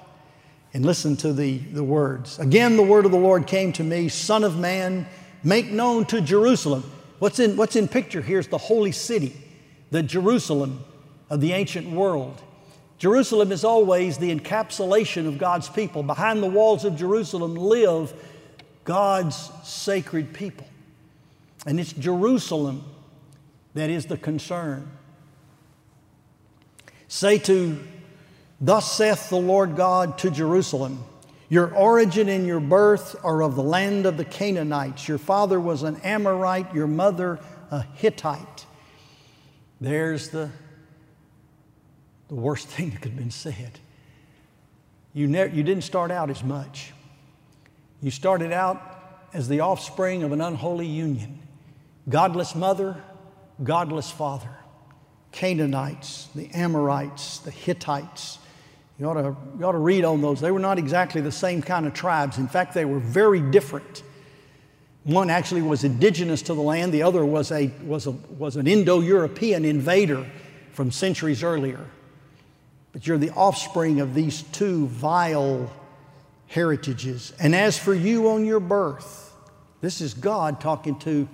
and 0.73 0.85
listen 0.85 1.17
to 1.17 1.33
the, 1.33 1.57
the 1.57 1.83
words. 1.83 2.39
Again, 2.39 2.77
the 2.77 2.83
word 2.83 3.03
of 3.03 3.11
the 3.11 3.19
Lord 3.19 3.45
came 3.45 3.73
to 3.73 3.83
me 3.83 4.07
Son 4.07 4.45
of 4.45 4.57
man, 4.57 5.05
make 5.43 5.69
known 5.69 6.05
to 6.05 6.21
Jerusalem. 6.21 6.89
What's 7.19 7.39
in, 7.39 7.57
what's 7.57 7.75
in 7.75 7.89
picture 7.89 8.21
here 8.21 8.39
is 8.39 8.47
the 8.47 8.57
holy 8.57 8.93
city, 8.93 9.35
the 9.91 10.03
Jerusalem 10.03 10.83
of 11.29 11.41
the 11.41 11.53
ancient 11.53 11.89
world. 11.89 12.41
Jerusalem 12.97 13.51
is 13.51 13.63
always 13.63 14.17
the 14.17 14.35
encapsulation 14.35 15.27
of 15.27 15.37
God's 15.37 15.69
people. 15.69 16.03
Behind 16.03 16.41
the 16.41 16.49
walls 16.49 16.83
of 16.83 16.95
Jerusalem 16.95 17.55
live 17.55 18.13
God's 18.83 19.51
sacred 19.63 20.33
people. 20.33 20.67
And 21.65 21.79
it's 21.79 21.93
Jerusalem 21.93 22.83
that 23.73 23.89
is 23.89 24.05
the 24.05 24.17
concern. 24.17 24.89
Say 27.07 27.37
to, 27.39 27.85
Thus 28.59 28.91
saith 28.91 29.29
the 29.29 29.37
Lord 29.37 29.75
God 29.75 30.17
to 30.19 30.31
Jerusalem, 30.31 31.03
Your 31.49 31.73
origin 31.75 32.29
and 32.29 32.47
your 32.47 32.59
birth 32.59 33.15
are 33.23 33.43
of 33.43 33.55
the 33.55 33.63
land 33.63 34.05
of 34.05 34.17
the 34.17 34.25
Canaanites. 34.25 35.07
Your 35.07 35.17
father 35.17 35.59
was 35.59 35.83
an 35.83 35.97
Amorite, 35.97 36.73
your 36.73 36.87
mother 36.87 37.39
a 37.69 37.81
Hittite. 37.81 38.66
There's 39.79 40.29
the, 40.29 40.49
the 42.27 42.35
worst 42.35 42.67
thing 42.69 42.91
that 42.91 43.01
could 43.01 43.11
have 43.11 43.19
been 43.19 43.31
said. 43.31 43.79
You, 45.13 45.27
ne- 45.27 45.51
you 45.51 45.63
didn't 45.63 45.83
start 45.83 46.11
out 46.11 46.29
as 46.29 46.43
much. 46.43 46.93
You 48.01 48.11
started 48.11 48.51
out 48.51 48.81
as 49.33 49.47
the 49.47 49.61
offspring 49.61 50.23
of 50.23 50.31
an 50.31 50.41
unholy 50.41 50.85
union. 50.85 51.39
Godless 52.07 52.55
mother, 52.55 53.01
godless 53.63 54.11
father. 54.11 54.49
Canaanites, 55.31 56.29
the 56.35 56.49
Amorites, 56.53 57.39
the 57.39 57.51
Hittites. 57.51 58.39
You 58.99 59.07
ought, 59.07 59.13
to, 59.13 59.35
you 59.59 59.65
ought 59.65 59.73
to 59.73 59.77
read 59.77 60.05
on 60.05 60.21
those. 60.21 60.39
They 60.39 60.51
were 60.51 60.59
not 60.59 60.79
exactly 60.79 61.21
the 61.21 61.31
same 61.31 61.61
kind 61.61 61.85
of 61.85 61.93
tribes. 61.93 62.37
In 62.37 62.47
fact, 62.47 62.73
they 62.73 62.85
were 62.85 62.99
very 62.99 63.41
different. 63.41 64.03
One 65.07 65.29
actually 65.29 65.61
was 65.61 65.85
indigenous 65.85 66.41
to 66.43 66.53
the 66.53 66.61
land, 66.61 66.93
the 66.93 67.03
other 67.03 67.25
was, 67.25 67.49
a, 67.53 67.71
was, 67.85 68.07
a, 68.07 68.11
was 68.11 68.57
an 68.57 68.67
Indo 68.67 68.99
European 68.99 69.63
invader 69.63 70.27
from 70.73 70.91
centuries 70.91 71.43
earlier. 71.43 71.79
But 72.91 73.07
you're 73.07 73.17
the 73.17 73.29
offspring 73.29 74.01
of 74.01 74.13
these 74.13 74.41
two 74.41 74.87
vile 74.87 75.71
heritages. 76.47 77.31
And 77.39 77.55
as 77.55 77.77
for 77.77 77.93
you 77.93 78.29
on 78.31 78.43
your 78.43 78.59
birth, 78.59 79.33
this 79.79 80.01
is 80.01 80.13
God 80.13 80.59
talking 80.59 80.99
to 80.99 81.29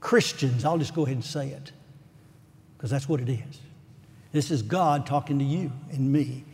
Christians. 0.00 0.64
I'll 0.64 0.78
just 0.78 0.94
go 0.94 1.02
ahead 1.04 1.16
and 1.16 1.24
say 1.24 1.48
it 1.48 1.72
because 2.78 2.88
that's 2.88 3.10
what 3.10 3.20
it 3.20 3.28
is. 3.28 3.60
This 4.32 4.50
is 4.50 4.62
God 4.62 5.04
talking 5.04 5.38
to 5.38 5.44
you 5.44 5.70
and 5.92 6.10
me. 6.10 6.44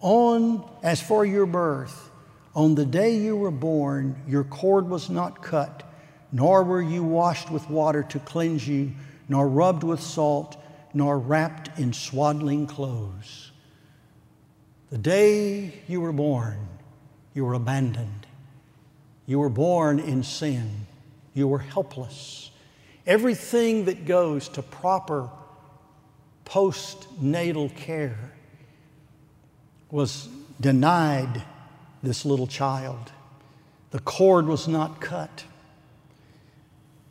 On, 0.00 0.68
as 0.82 1.00
for 1.00 1.24
your 1.24 1.46
birth, 1.46 2.07
on 2.58 2.74
the 2.74 2.84
day 2.84 3.14
you 3.14 3.36
were 3.36 3.52
born, 3.52 4.20
your 4.26 4.42
cord 4.42 4.88
was 4.88 5.08
not 5.08 5.44
cut, 5.44 5.84
nor 6.32 6.64
were 6.64 6.82
you 6.82 7.04
washed 7.04 7.52
with 7.52 7.70
water 7.70 8.02
to 8.02 8.18
cleanse 8.18 8.66
you, 8.66 8.90
nor 9.28 9.46
rubbed 9.46 9.84
with 9.84 10.00
salt, 10.00 10.60
nor 10.92 11.20
wrapped 11.20 11.78
in 11.78 11.92
swaddling 11.92 12.66
clothes. 12.66 13.52
The 14.90 14.98
day 14.98 15.72
you 15.86 16.00
were 16.00 16.10
born, 16.10 16.66
you 17.32 17.44
were 17.44 17.54
abandoned. 17.54 18.26
You 19.24 19.38
were 19.38 19.50
born 19.50 20.00
in 20.00 20.24
sin. 20.24 20.88
You 21.34 21.46
were 21.46 21.60
helpless. 21.60 22.50
Everything 23.06 23.84
that 23.84 24.04
goes 24.04 24.48
to 24.48 24.62
proper 24.62 25.30
postnatal 26.44 27.72
care 27.76 28.32
was 29.92 30.28
denied 30.60 31.44
this 32.02 32.24
little 32.24 32.46
child. 32.46 33.12
The 33.90 33.98
cord 34.00 34.46
was 34.46 34.68
not 34.68 35.00
cut. 35.00 35.44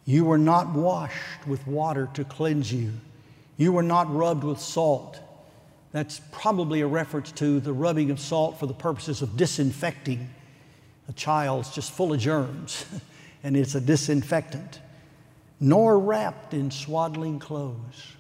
You 0.06 0.26
were 0.26 0.38
not 0.38 0.74
washed 0.74 1.46
with 1.46 1.66
water 1.68 2.10
to 2.14 2.24
cleanse 2.24 2.72
you. 2.72 2.94
You 3.58 3.74
were 3.74 3.84
not 3.84 4.14
rubbed 4.14 4.44
with 4.44 4.60
salt. 4.60 5.20
That's 5.92 6.22
probably 6.32 6.82
a 6.82 6.88
reference 6.88 7.32
to 7.34 7.60
the 7.60 7.74
rubbing 7.74 8.12
of 8.12 8.20
salt 8.20 8.60
for 8.60 8.68
the 8.68 8.74
purposes 8.74 9.22
of 9.22 9.36
disinfecting. 9.36 10.30
A 11.10 11.14
child's 11.14 11.72
just 11.74 11.92
full 11.92 12.14
of 12.14 12.20
germs, 12.20 12.86
and 13.44 13.58
it's 13.58 13.76
a 13.76 13.82
disinfectant 13.82 14.80
nor 15.60 16.00
wrapped 16.00 16.54
in 16.54 16.72
swaddling 16.72 17.40
clothes. 17.40 18.14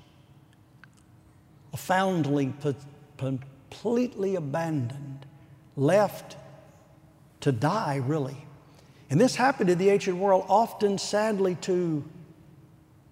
A 1.74 1.78
foundling 1.78 2.56
completely 3.18 4.36
abandoned, 4.36 5.26
left 5.76 6.36
to 7.48 7.52
die, 7.54 8.02
really. 8.06 8.38
And 9.10 9.20
this 9.20 9.36
happened 9.36 9.70
in 9.70 9.78
the 9.78 9.90
ancient 9.90 10.18
world, 10.18 10.46
often 10.50 10.98
sadly 10.98 11.56
to 11.62 12.04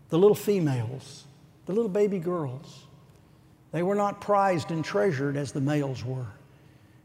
the 0.10 0.18
little 0.18 0.36
females, 0.36 1.24
the 1.66 1.74
little 1.74 1.90
baby 1.90 2.20
girls. 2.20 2.84
They 3.72 3.82
were 3.82 3.96
not 3.96 4.22
prized 4.22 4.72
and 4.72 4.84
treasured 4.84 5.38
as 5.38 5.54
the 5.54 5.62
males 5.62 6.04
were. 6.04 6.28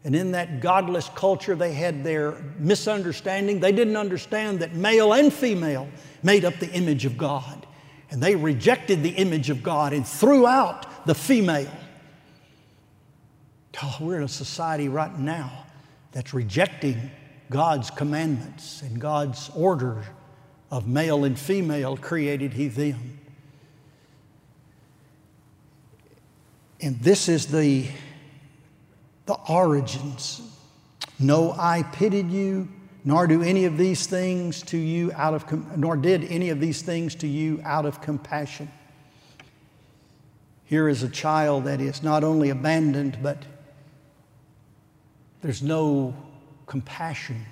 And 0.02 0.16
in 0.16 0.32
that 0.32 0.60
godless 0.60 1.08
culture, 1.14 1.54
they 1.54 1.72
had 1.72 2.02
their 2.02 2.32
misunderstanding. 2.58 3.60
They 3.60 3.72
didn't 3.72 3.96
understand 3.96 4.60
that 4.60 4.74
male 4.74 5.12
and 5.12 5.32
female 5.32 5.88
made 6.22 6.44
up 6.44 6.58
the 6.58 6.70
image 6.72 7.04
of 7.04 7.16
God. 7.16 7.66
And 8.10 8.20
they 8.20 8.34
rejected 8.34 9.04
the 9.04 9.10
image 9.10 9.50
of 9.50 9.62
God 9.62 9.92
and 9.92 10.06
threw 10.06 10.46
out 10.46 11.06
the 11.06 11.14
female. 11.14 11.70
Oh, 13.82 13.96
we're 14.00 14.16
in 14.16 14.24
a 14.24 14.28
society 14.28 14.88
right 14.88 15.16
now 15.16 15.66
that's 16.12 16.34
rejecting 16.34 17.10
God's 17.50 17.90
commandments 17.90 18.80
and 18.82 19.00
God's 19.00 19.50
order 19.54 20.04
of 20.70 20.86
male 20.86 21.24
and 21.24 21.38
female 21.38 21.96
created 21.96 22.52
He 22.52 22.68
them. 22.68 23.18
And 26.80 26.98
this 27.00 27.28
is 27.28 27.48
the 27.48 27.88
the 29.26 29.36
origins. 29.48 30.42
No 31.20 31.52
I 31.52 31.84
pitied 31.84 32.30
you, 32.30 32.68
nor 33.04 33.28
do 33.28 33.42
any 33.42 33.64
of 33.64 33.78
these 33.78 34.06
things 34.06 34.62
to 34.62 34.76
you 34.76 35.12
out 35.14 35.34
of 35.34 35.78
nor 35.78 35.96
did 35.96 36.24
any 36.24 36.50
of 36.50 36.58
these 36.58 36.82
things 36.82 37.14
to 37.16 37.28
you 37.28 37.60
out 37.64 37.84
of 37.84 38.00
compassion. 38.00 38.70
Here 40.64 40.88
is 40.88 41.02
a 41.02 41.08
child 41.08 41.64
that 41.64 41.80
is 41.80 42.02
not 42.02 42.24
only 42.24 42.50
abandoned, 42.50 43.18
but 43.22 43.38
there's 45.42 45.62
no 45.62 46.14
compassion. 46.70 47.44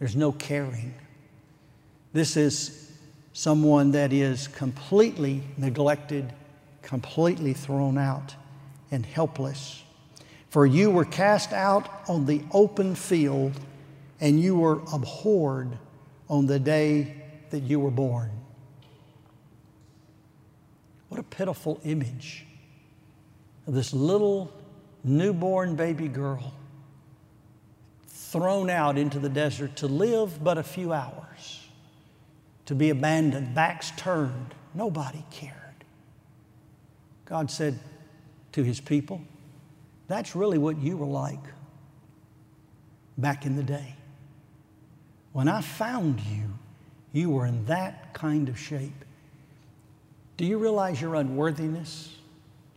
There's 0.00 0.16
no 0.16 0.32
caring. 0.32 0.92
This 2.12 2.36
is 2.36 2.90
someone 3.32 3.92
that 3.92 4.12
is 4.12 4.48
completely 4.48 5.44
neglected, 5.56 6.32
completely 6.82 7.52
thrown 7.52 7.96
out, 7.96 8.34
and 8.90 9.06
helpless. 9.06 9.84
For 10.48 10.66
you 10.66 10.90
were 10.90 11.04
cast 11.04 11.52
out 11.52 11.88
on 12.08 12.26
the 12.26 12.42
open 12.50 12.96
field, 12.96 13.52
and 14.20 14.40
you 14.40 14.56
were 14.56 14.80
abhorred 14.92 15.78
on 16.28 16.46
the 16.46 16.58
day 16.58 17.14
that 17.50 17.60
you 17.60 17.78
were 17.78 17.92
born. 17.92 18.32
What 21.10 21.20
a 21.20 21.24
pitiful 21.24 21.80
image 21.84 22.44
of 23.68 23.74
this 23.74 23.92
little 23.92 24.52
newborn 25.04 25.76
baby 25.76 26.08
girl 26.08 26.54
thrown 28.30 28.70
out 28.70 28.96
into 28.96 29.18
the 29.18 29.28
desert 29.28 29.74
to 29.76 29.88
live 29.88 30.42
but 30.42 30.56
a 30.56 30.62
few 30.62 30.92
hours, 30.92 31.66
to 32.66 32.74
be 32.76 32.90
abandoned, 32.90 33.54
backs 33.54 33.90
turned. 33.96 34.54
Nobody 34.72 35.24
cared. 35.32 35.54
God 37.24 37.50
said 37.50 37.78
to 38.52 38.62
his 38.62 38.80
people, 38.80 39.20
that's 40.06 40.36
really 40.36 40.58
what 40.58 40.78
you 40.78 40.96
were 40.96 41.06
like 41.06 41.42
back 43.18 43.46
in 43.46 43.56
the 43.56 43.62
day. 43.64 43.96
When 45.32 45.48
I 45.48 45.60
found 45.60 46.20
you, 46.20 46.44
you 47.12 47.30
were 47.30 47.46
in 47.46 47.64
that 47.66 48.14
kind 48.14 48.48
of 48.48 48.58
shape. 48.58 49.04
Do 50.36 50.44
you 50.44 50.58
realize 50.58 51.00
your 51.00 51.16
unworthiness, 51.16 52.16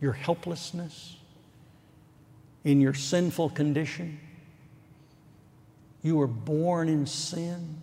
your 0.00 0.12
helplessness, 0.12 1.16
in 2.64 2.80
your 2.80 2.94
sinful 2.94 3.50
condition? 3.50 4.18
You 6.04 6.16
were 6.16 6.28
born 6.28 6.88
in 6.88 7.06
sin. 7.06 7.80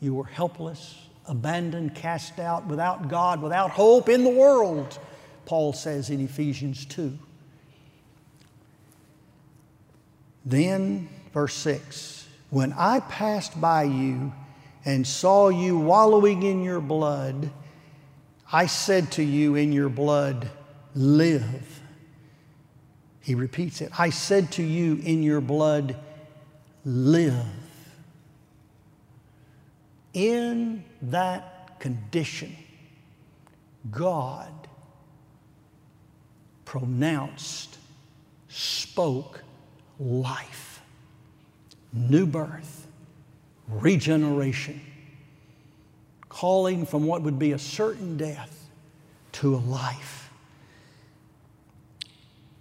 You 0.00 0.14
were 0.14 0.24
helpless, 0.24 0.96
abandoned, 1.26 1.94
cast 1.94 2.38
out, 2.38 2.64
without 2.66 3.08
God, 3.08 3.42
without 3.42 3.72
hope 3.72 4.08
in 4.08 4.24
the 4.24 4.30
world, 4.30 4.98
Paul 5.44 5.72
says 5.74 6.08
in 6.08 6.24
Ephesians 6.24 6.86
2. 6.86 7.18
Then, 10.46 11.08
verse 11.34 11.54
6 11.54 12.28
When 12.50 12.72
I 12.72 13.00
passed 13.00 13.60
by 13.60 13.82
you 13.82 14.32
and 14.84 15.04
saw 15.04 15.48
you 15.48 15.76
wallowing 15.76 16.44
in 16.44 16.62
your 16.62 16.80
blood, 16.80 17.50
I 18.52 18.66
said 18.66 19.10
to 19.12 19.24
you 19.24 19.56
in 19.56 19.72
your 19.72 19.88
blood, 19.88 20.48
live. 20.94 21.80
He 23.20 23.34
repeats 23.34 23.80
it. 23.80 23.90
I 23.98 24.10
said 24.10 24.52
to 24.52 24.62
you 24.62 25.00
in 25.02 25.24
your 25.24 25.40
blood, 25.40 25.96
live. 26.84 27.44
In 30.12 30.84
that 31.02 31.78
condition, 31.78 32.56
God 33.90 34.52
pronounced, 36.64 37.78
spoke 38.48 39.42
life, 39.98 40.82
new 41.92 42.26
birth, 42.26 42.86
regeneration, 43.68 44.80
calling 46.28 46.86
from 46.86 47.06
what 47.06 47.22
would 47.22 47.38
be 47.38 47.52
a 47.52 47.58
certain 47.58 48.16
death 48.16 48.68
to 49.32 49.54
a 49.54 49.58
life. 49.58 50.30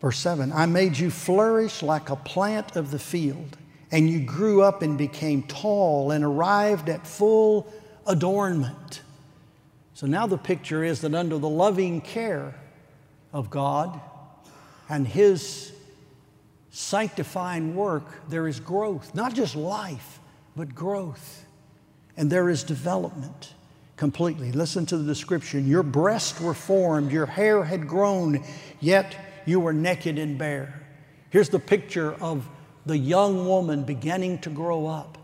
Verse 0.02 0.18
7 0.18 0.52
I 0.52 0.66
made 0.66 0.98
you 0.98 1.10
flourish 1.10 1.84
like 1.84 2.10
a 2.10 2.16
plant 2.16 2.76
of 2.76 2.92
the 2.92 3.00
field, 3.00 3.58
and 3.92 4.10
you 4.10 4.20
grew 4.20 4.62
up 4.62 4.82
and 4.82 4.98
became 4.98 5.44
tall 5.44 6.12
and 6.12 6.24
arrived 6.24 6.90
at 6.90 7.06
full 7.08 7.72
adornment. 8.06 9.02
So 9.94 10.08
now 10.08 10.28
the 10.28 10.38
picture 10.38 10.84
is 10.84 11.02
that 11.02 11.14
under 11.14 11.38
the 11.38 11.50
loving 11.50 12.02
care 12.02 12.56
of 13.34 13.50
God 13.50 14.00
and 14.88 15.08
His 15.08 15.72
sanctifying 16.70 17.76
work, 17.76 18.06
there 18.30 18.48
is 18.48 18.60
growth, 18.60 19.14
not 19.16 19.34
just 19.34 19.56
life, 19.56 20.20
but 20.56 20.74
growth. 20.76 21.46
And 22.16 22.30
there 22.30 22.50
is 22.50 22.64
development 22.64 23.54
completely. 23.98 24.52
Listen 24.52 24.86
to 24.88 24.98
the 24.98 25.04
description. 25.04 25.68
Your 25.68 25.84
breasts 25.84 26.40
were 26.40 26.54
formed, 26.54 27.12
your 27.12 27.26
hair 27.26 27.64
had 27.64 27.88
grown, 27.88 28.44
yet 28.80 29.16
you 29.46 29.60
were 29.60 29.74
naked 29.74 30.18
and 30.18 30.38
bare. 30.38 30.86
Here's 31.30 31.50
the 31.50 31.60
picture 31.60 32.14
of 32.14 32.48
the 32.86 32.98
young 32.98 33.46
woman 33.48 33.84
beginning 33.84 34.40
to 34.40 34.50
grow 34.50 34.88
up 34.88 35.18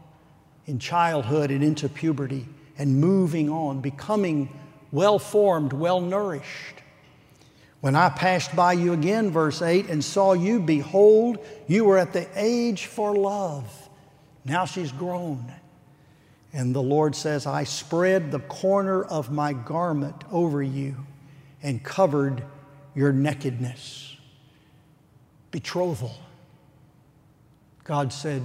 in 0.65 0.80
childhood 0.80 1.52
and 1.52 1.63
into 1.63 1.88
puberty 1.89 2.48
and 2.78 3.00
moving 3.00 3.50
on, 3.50 3.82
becoming 3.82 4.50
well 4.91 5.20
formed, 5.20 5.74
well 5.74 6.02
nourished. 6.02 6.76
When 7.82 7.96
I 7.96 8.10
passed 8.10 8.56
by 8.56 8.74
you 8.74 8.94
again, 8.94 9.30
verse 9.30 9.62
8, 9.62 9.89
and 9.89 10.04
saw 10.04 10.34
you, 10.34 10.60
behold, 10.60 11.38
you 11.68 11.86
were 11.86 11.98
at 11.98 12.13
the 12.13 12.28
age 12.36 12.88
for 12.88 13.15
love. 13.15 13.89
Now 14.44 14.65
she's 14.65 14.91
grown. 14.91 15.52
And 16.52 16.74
the 16.74 16.82
Lord 16.82 17.15
says, 17.15 17.46
I 17.46 17.63
spread 17.65 18.32
the 18.32 18.39
corner 18.39 19.04
of 19.04 19.32
my 19.32 19.54
garment 19.54 20.24
over 20.32 20.63
you 20.63 20.96
and 21.62 21.84
covered 21.84 22.44
your 22.96 23.12
nakedness. 23.12 24.15
Betrothal. 25.52 26.15
God 27.86 28.12
said, 28.12 28.41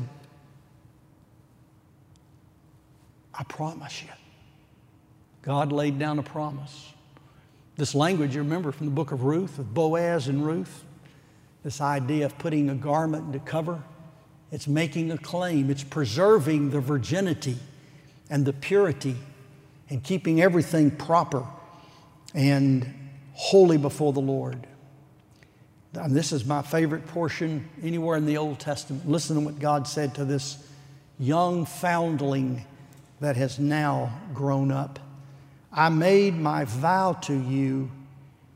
I 3.35 3.43
promise 3.45 4.03
you. 4.03 4.09
God 5.43 5.73
laid 5.73 5.99
down 5.99 6.19
a 6.19 6.23
promise. 6.23 6.93
This 7.77 7.95
language 7.95 8.35
you 8.35 8.43
remember 8.43 8.71
from 8.71 8.87
the 8.87 8.93
book 8.93 9.13
of 9.13 9.25
Ruth, 9.25 9.59
of 9.59 9.73
Boaz 9.73 10.29
and 10.29 10.45
Ruth, 10.45 10.85
this 11.65 11.81
idea 11.81 12.27
of 12.27 12.37
putting 12.39 12.69
a 12.69 12.75
garment 12.75 13.33
to 13.33 13.39
cover, 13.39 13.83
it's 14.53 14.69
making 14.69 15.11
a 15.11 15.17
claim, 15.17 15.71
it's 15.71 15.85
preserving 15.85 16.71
the 16.71 16.81
virginity 16.81 17.57
and 18.29 18.45
the 18.45 18.53
purity 18.53 19.17
and 19.89 20.03
keeping 20.05 20.43
everything 20.43 20.91
proper 20.91 21.47
and 22.35 22.95
holy 23.33 23.79
before 23.79 24.13
the 24.13 24.21
Lord. 24.21 24.67
And 25.95 26.15
this 26.15 26.33
is 26.33 26.45
my 26.45 26.63
favorite 26.63 27.07
portion 27.07 27.69
anywhere 27.83 28.17
in 28.17 28.27
the 28.27 28.37
Old 28.37 28.61
Testament. 28.61 29.09
Listen 29.09 29.37
to 29.37 29.43
what 29.43 29.59
God 29.59 29.89
said 29.89 30.15
to 30.15 30.25
this 30.25 30.65
young 31.19 31.65
foundling 31.67 32.65
that 33.21 33.37
has 33.37 33.59
now 33.59 34.21
grown 34.33 34.71
up. 34.71 34.99
I 35.73 35.89
made 35.89 36.35
my 36.35 36.65
vow 36.65 37.13
to 37.23 37.35
you 37.35 37.91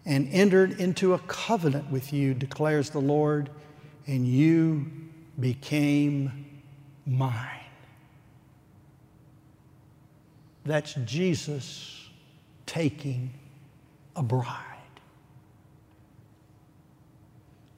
and 0.06 0.28
entered 0.32 0.80
into 0.80 1.14
a 1.14 1.18
covenant 1.20 1.90
with 1.90 2.12
you, 2.12 2.34
declares 2.34 2.90
the 2.90 3.00
Lord, 3.00 3.50
and 4.06 4.26
you 4.26 4.90
became 5.38 6.46
mine. 7.06 7.32
That's 10.64 10.94
Jesus 11.04 12.08
taking 12.66 13.32
a 14.16 14.22
bride. 14.22 14.73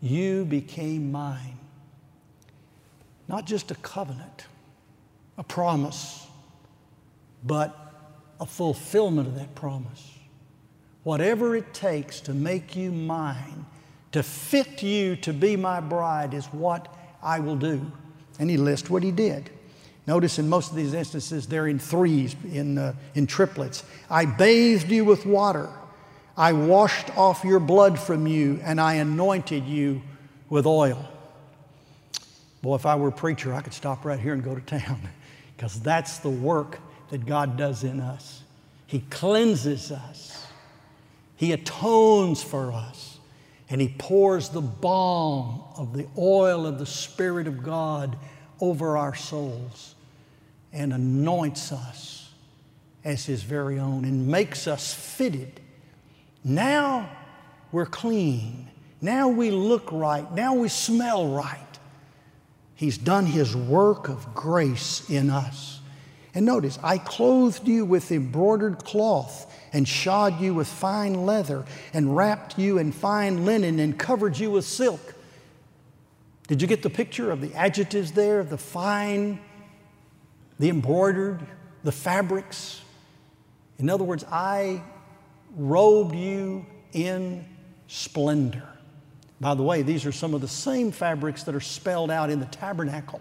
You 0.01 0.45
became 0.45 1.11
mine. 1.11 1.59
Not 3.29 3.47
just 3.47 3.71
a 3.71 3.75
covenant, 3.77 4.47
a 5.37 5.43
promise, 5.43 6.27
but 7.45 7.77
a 8.41 8.47
fulfillment 8.47 9.29
of 9.29 9.35
that 9.37 9.55
promise. 9.55 10.13
Whatever 11.03 11.57
it 11.57 11.73
takes 11.73 12.21
to 12.21 12.35
make 12.35 12.77
you 12.77 12.93
mine, 12.93 13.67
to 14.13 14.23
fit 14.23 14.83
you 14.83 15.17
to 15.17 15.33
be 15.33 15.57
my 15.57 15.81
bride, 15.81 16.35
is 16.35 16.47
what 16.47 16.95
I 17.23 17.41
will 17.41 17.57
do. 17.57 17.91
And 18.39 18.51
he 18.51 18.57
lists 18.57 18.91
what 18.91 19.03
he 19.03 19.11
did. 19.11 19.51
Notice 20.07 20.39
in 20.39 20.49
most 20.49 20.71
of 20.71 20.77
these 20.77 20.95
instances, 20.95 21.47
they're 21.47 21.67
in 21.67 21.79
threes, 21.79 22.37
in, 22.53 22.79
uh, 22.79 22.95
in 23.15 23.27
triplets. 23.27 23.83
I 24.09 24.25
bathed 24.25 24.91
you 24.91 25.05
with 25.05 25.27
water. 25.27 25.69
I 26.37 26.53
washed 26.53 27.17
off 27.17 27.45
your 27.45 27.61
blood 27.61 27.99
from 27.99 28.27
you, 28.27 28.61
and 28.63 28.81
I 28.81 28.95
anointed 28.95 29.65
you 29.65 30.03
with 30.51 30.67
oil. 30.67 31.09
Well, 32.63 32.75
if 32.75 32.85
I 32.85 32.97
were 32.97 33.09
a 33.09 33.13
preacher, 33.13 33.55
I 33.55 33.63
could 33.63 33.73
stop 33.73 34.05
right 34.05 34.21
here 34.21 34.35
and 34.35 34.45
go 34.45 34.55
to 34.55 34.61
town 34.61 35.01
because 35.57 35.81
that's 35.81 36.19
the 36.19 36.29
work 36.29 36.79
that 37.11 37.25
God 37.25 37.57
does 37.57 37.85
in 37.85 38.01
us. 38.01 38.43
He 38.87 39.01
cleanses 39.11 39.91
us, 39.91 40.47
He 41.37 41.53
atones 41.53 42.43
for 42.43 42.73
us, 42.73 43.19
and 43.71 43.81
He 43.81 43.95
pours 43.97 44.51
the 44.51 44.61
balm 44.61 45.63
of 45.77 45.97
the 45.97 46.07
oil 46.19 46.67
of 46.67 46.79
the 46.79 46.87
Spirit 46.87 47.47
of 47.47 47.63
God 47.63 48.17
over 48.61 48.97
our 48.97 49.15
souls 49.15 49.95
and 50.73 50.93
anoints 50.93 51.73
us 51.73 52.31
as 53.05 53.25
His 53.25 53.43
very 53.43 53.79
own 53.79 54.05
and 54.05 54.29
makes 54.29 54.67
us 54.67 54.93
fitted. 54.93 55.61
Now 56.47 57.11
we're 57.73 57.87
clean. 57.87 58.71
Now 59.01 59.29
we 59.29 59.51
look 59.51 59.91
right. 59.91 60.33
Now 60.33 60.55
we 60.55 60.69
smell 60.69 61.27
right. 61.29 61.59
He's 62.77 62.97
done 62.97 63.27
His 63.27 63.57
work 63.57 64.09
of 64.09 64.33
grace 64.33 65.11
in 65.11 65.29
us. 65.29 65.81
And 66.35 66.47
notice, 66.47 66.79
I 66.85 66.99
clothed 66.99 67.67
you 67.67 67.85
with 67.85 68.13
embroidered 68.13 68.85
cloth 68.85 69.53
and 69.73 69.89
shod 69.89 70.41
you 70.41 70.55
with 70.55 70.69
fine 70.69 71.27
leather 71.27 71.65
and 71.93 72.15
wrapped 72.15 72.57
you 72.59 72.79
in 72.79 72.93
fine 72.93 73.45
linen 73.45 73.81
and 73.81 73.99
covered 73.99 74.39
you 74.39 74.53
with 74.53 74.65
silk. 74.65 75.15
Did 76.47 76.63
you 76.63 76.69
get 76.69 76.85
the 76.85 76.91
picture 76.91 77.33
of 77.33 77.41
the 77.41 77.53
adjectives 77.55 78.13
there, 78.13 78.45
the 78.45 78.59
fine, 78.59 79.41
the 80.61 80.69
embroidered, 80.69 81.45
the 81.83 81.91
fabrics? 81.91 82.83
In 83.79 83.91
other 83.91 84.05
words, 84.05 84.23
I 84.31 84.85
robed 85.57 86.15
you 86.15 86.67
in 86.93 87.45
splendor. 87.89 88.63
By 89.41 89.55
the 89.55 89.63
way, 89.63 89.83
these 89.83 90.07
are 90.07 90.13
some 90.13 90.35
of 90.35 90.41
the 90.41 90.49
same 90.49 90.93
fabrics 90.93 91.43
that 91.45 91.55
are 91.55 91.61
spelled 91.61 92.11
out 92.11 92.31
in 92.31 92.41
the 92.41 92.47
tabernacle 92.47 93.21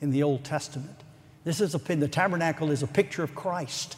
in 0.00 0.10
the 0.10 0.22
Old 0.22 0.44
Testament. 0.44 0.96
This 1.44 1.60
is 1.60 1.74
a, 1.74 1.78
the 1.78 2.08
tabernacle 2.08 2.70
is 2.70 2.82
a 2.82 2.86
picture 2.86 3.22
of 3.22 3.34
Christ, 3.34 3.96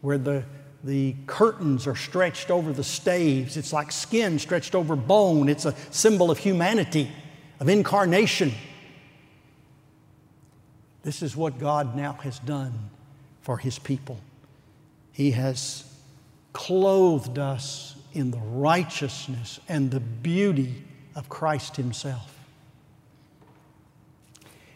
where 0.00 0.18
the, 0.18 0.44
the 0.84 1.14
curtains 1.26 1.86
are 1.86 1.96
stretched 1.96 2.50
over 2.50 2.72
the 2.72 2.84
staves. 2.84 3.56
It's 3.56 3.72
like 3.72 3.92
skin 3.92 4.38
stretched 4.38 4.74
over 4.74 4.96
bone. 4.96 5.48
It's 5.48 5.64
a 5.64 5.74
symbol 5.90 6.30
of 6.30 6.38
humanity, 6.38 7.10
of 7.60 7.68
incarnation. 7.68 8.52
This 11.02 11.22
is 11.22 11.36
what 11.36 11.58
God 11.58 11.94
now 11.94 12.14
has 12.14 12.38
done 12.40 12.90
for 13.42 13.58
His 13.58 13.78
people. 13.78 14.18
He 15.12 15.32
has 15.32 15.84
clothed 16.56 17.38
us 17.38 17.96
in 18.14 18.30
the 18.30 18.38
righteousness 18.38 19.60
and 19.68 19.90
the 19.90 20.00
beauty 20.00 20.82
of 21.14 21.28
Christ 21.28 21.76
Himself. 21.76 22.34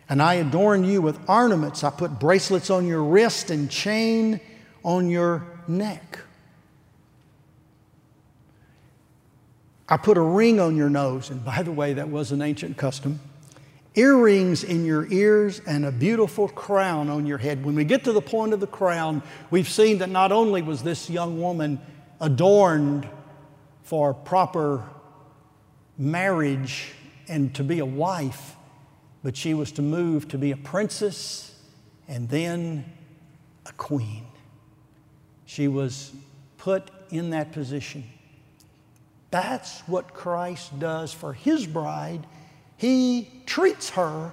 And 0.06 0.20
I 0.20 0.34
adorn 0.34 0.84
you 0.84 1.00
with 1.00 1.18
ornaments. 1.26 1.82
I 1.82 1.88
put 1.88 2.18
bracelets 2.18 2.68
on 2.68 2.86
your 2.86 3.02
wrist 3.02 3.50
and 3.50 3.70
chain 3.70 4.40
on 4.84 5.08
your 5.08 5.46
neck. 5.66 6.18
I 9.88 9.96
put 9.96 10.18
a 10.18 10.22
ring 10.22 10.60
on 10.60 10.76
your 10.76 10.90
nose. 10.90 11.30
And 11.30 11.42
by 11.42 11.62
the 11.62 11.72
way, 11.72 11.94
that 11.94 12.10
was 12.10 12.30
an 12.30 12.42
ancient 12.42 12.76
custom. 12.76 13.20
Earrings 13.94 14.62
in 14.62 14.85
your 14.85 15.07
ears 15.12 15.61
and 15.66 15.85
a 15.85 15.90
beautiful 15.90 16.48
crown 16.48 17.09
on 17.09 17.26
your 17.26 17.38
head. 17.38 17.64
When 17.64 17.74
we 17.74 17.85
get 17.85 18.05
to 18.05 18.12
the 18.12 18.20
point 18.20 18.53
of 18.53 18.61
the 18.61 18.66
crown, 18.66 19.22
we've 19.50 19.68
seen 19.68 19.98
that 19.98 20.09
not 20.09 20.31
only 20.31 20.62
was 20.62 20.83
this 20.83 21.11
young 21.11 21.40
woman 21.40 21.81
adorned 22.20 23.09
for 23.83 24.14
proper 24.14 24.85
marriage 25.98 26.92
and 27.29 27.55
to 27.55 27.64
be 27.64 27.81
a 27.81 27.85
wife, 27.85 28.57
but 29.22 29.37
she 29.37 29.55
was 29.55 29.72
to 29.72 29.83
move 29.83 30.29
to 30.29 30.38
be 30.38 30.53
a 30.53 30.57
princess 30.57 31.55
and 32.09 32.29
then 32.29 32.85
a 33.66 33.72
queen. 33.72 34.24
She 35.46 35.68
was 35.68 36.12
put 36.59 36.90
in 37.11 37.31
that 37.31 37.53
position. 37.53 38.05
That's 39.31 39.81
what 39.81 40.14
Christ 40.14 40.79
does 40.79 41.12
for 41.12 41.33
his 41.33 41.66
bride. 41.66 42.26
He 42.80 43.28
treats 43.44 43.90
her 43.90 44.32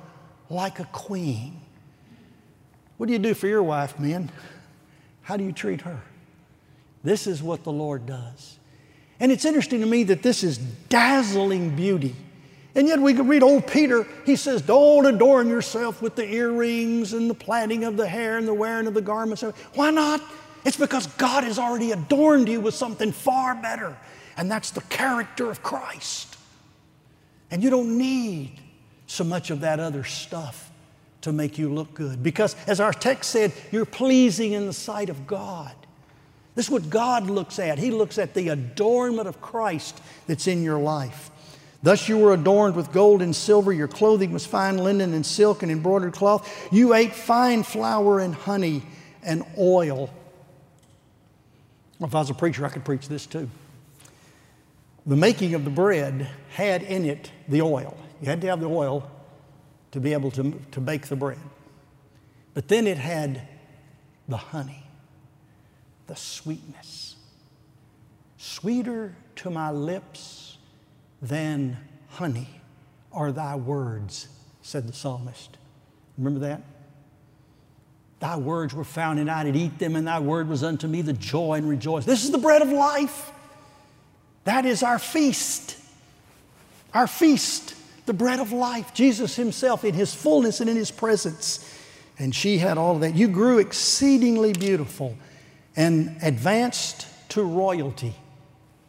like 0.50 0.80
a 0.80 0.86
queen. 0.86 1.60
What 2.96 3.08
do 3.08 3.12
you 3.12 3.20
do 3.20 3.34
for 3.34 3.46
your 3.46 3.62
wife, 3.62 4.00
men? 4.00 4.32
How 5.24 5.36
do 5.36 5.44
you 5.44 5.52
treat 5.52 5.82
her? 5.82 6.00
This 7.04 7.28
is 7.28 7.44
what 7.44 7.66
the 7.66 7.74
Lord 7.74 8.06
does. 8.06 8.58
And 9.20 9.34
it's 9.34 9.44
interesting 9.44 9.82
to 9.82 9.86
me 9.86 10.04
that 10.06 10.24
this 10.24 10.46
is 10.46 10.60
dazzling 10.60 11.76
beauty. 11.76 12.16
And 12.74 12.88
yet 12.88 13.00
we 13.00 13.14
can 13.14 13.28
read 13.28 13.44
old 13.44 13.68
Peter, 13.68 14.08
he 14.26 14.38
says, 14.38 14.62
Don't 14.62 15.06
adorn 15.06 15.50
yourself 15.50 16.02
with 16.02 16.16
the 16.16 16.26
earrings 16.26 17.12
and 17.12 17.30
the 17.30 17.34
plaiting 17.34 17.84
of 17.84 17.98
the 17.98 18.08
hair 18.08 18.38
and 18.38 18.48
the 18.48 18.54
wearing 18.54 18.88
of 18.88 18.94
the 18.94 19.02
garments. 19.02 19.42
Why 19.74 19.92
not? 19.92 20.22
It's 20.64 20.78
because 20.78 21.08
God 21.08 21.44
has 21.44 21.60
already 21.60 21.92
adorned 21.92 22.48
you 22.48 22.62
with 22.62 22.76
something 22.76 23.12
far 23.12 23.56
better, 23.56 23.98
and 24.38 24.50
that's 24.50 24.72
the 24.72 24.82
character 24.84 25.52
of 25.52 25.62
Christ. 25.62 26.37
And 27.50 27.64
you 27.64 27.70
don't 27.70 27.98
need 27.98 28.60
so 29.06 29.24
much 29.24 29.50
of 29.50 29.62
that 29.62 29.80
other 29.80 30.04
stuff 30.04 30.72
to 31.22 31.32
make 31.32 31.58
you 31.58 31.74
look 31.74 31.94
good. 31.94 32.22
Because 32.22 32.56
as 32.68 32.80
our 32.80 32.94
text 32.94 33.32
said, 33.32 33.54
you're 33.72 33.86
pleasing 33.86 34.54
in 34.54 34.68
the 34.68 34.74
sight 34.74 35.10
of 35.10 35.26
God. 35.28 35.74
This 36.56 36.66
is 36.66 36.72
what 36.72 36.90
God 36.90 37.30
looks 37.30 37.60
at. 37.60 37.78
He 37.78 37.92
looks 37.92 38.18
at 38.18 38.34
the 38.34 38.50
adornment 38.50 39.28
of 39.28 39.40
Christ 39.42 40.02
that's 40.26 40.48
in 40.48 40.64
your 40.64 40.80
life. 40.80 41.32
Thus 41.84 42.10
you 42.10 42.18
were 42.18 42.34
adorned 42.34 42.76
with 42.76 42.92
gold 42.92 43.22
and 43.22 43.36
silver. 43.36 43.72
Your 43.72 43.88
clothing 43.88 44.32
was 44.32 44.46
fine 44.46 44.78
linen 44.78 45.14
and 45.14 45.26
silk 45.26 45.64
and 45.64 45.72
embroidered 45.72 46.14
cloth. 46.14 46.68
You 46.72 46.94
ate 46.94 47.14
fine 47.14 47.64
flour 47.64 48.20
and 48.20 48.34
honey 48.34 48.84
and 49.24 49.44
oil. 49.58 50.10
If 52.00 52.14
I 52.14 52.20
was 52.20 52.30
a 52.30 52.34
preacher, 52.34 52.66
I 52.66 52.70
could 52.70 52.86
preach 52.86 53.08
this 53.08 53.26
too. 53.26 53.50
The 55.08 55.16
making 55.16 55.56
of 55.56 55.64
the 55.64 55.72
bread 55.72 56.30
had 56.50 56.84
in 56.84 57.06
it 57.06 57.32
the 57.48 57.62
oil. 57.62 57.98
You 58.22 58.28
had 58.28 58.42
to 58.42 58.48
have 58.48 58.60
the 58.60 58.68
oil 58.68 59.10
to 59.92 60.00
be 60.00 60.14
able 60.14 60.32
to, 60.32 60.60
to 60.72 60.82
bake 60.82 61.08
the 61.08 61.16
bread. 61.16 61.40
But 62.54 62.68
then 62.68 62.86
it 62.86 62.98
had 62.98 63.42
the 64.28 64.38
honey 64.38 64.84
the 66.08 66.16
sweetness. 66.16 67.16
Sweeter 68.38 69.16
to 69.36 69.50
my 69.50 69.72
lips 69.72 70.58
than 71.22 71.78
honey 72.10 72.50
are 73.12 73.32
thy 73.32 73.56
words, 73.56 74.28
said 74.62 74.88
the 74.88 74.94
psalmist. 74.94 75.58
Remember 76.18 76.40
that? 76.40 76.62
Thy 78.20 78.38
words 78.38 78.74
were 78.74 78.84
found, 78.84 79.20
and 79.20 79.30
I 79.30 79.44
did 79.44 79.56
eat 79.56 79.78
them, 79.78 79.96
and 79.96 80.08
thy 80.08 80.20
word 80.20 80.48
was 80.48 80.64
unto 80.64 80.88
me 80.88 81.02
the 81.02 81.14
joy 81.14 81.56
and 81.56 81.70
rejoice. 81.70 82.06
This 82.06 82.24
is 82.24 82.32
the 82.32 82.40
bread 82.40 82.62
of 82.62 82.70
life. 82.70 83.32
That 84.48 84.66
is 84.66 84.82
our 84.82 84.98
feast. 84.98 85.78
Our 86.94 87.06
feast, 87.06 87.76
the 88.06 88.14
bread 88.14 88.40
of 88.40 88.54
life. 88.54 88.94
Jesus 88.94 89.36
Himself 89.36 89.84
in 89.84 89.94
His 89.94 90.16
fullness 90.16 90.62
and 90.62 90.70
in 90.70 90.78
His 90.78 90.90
presence. 90.90 91.60
And 92.18 92.34
she 92.34 92.58
had 92.58 92.78
all 92.78 92.96
of 92.96 93.02
that. 93.02 93.14
You 93.14 93.28
grew 93.28 93.60
exceedingly 93.60 94.54
beautiful 94.54 95.18
and 95.76 96.16
advanced 96.22 97.08
to 97.32 97.44
royalty. 97.44 98.16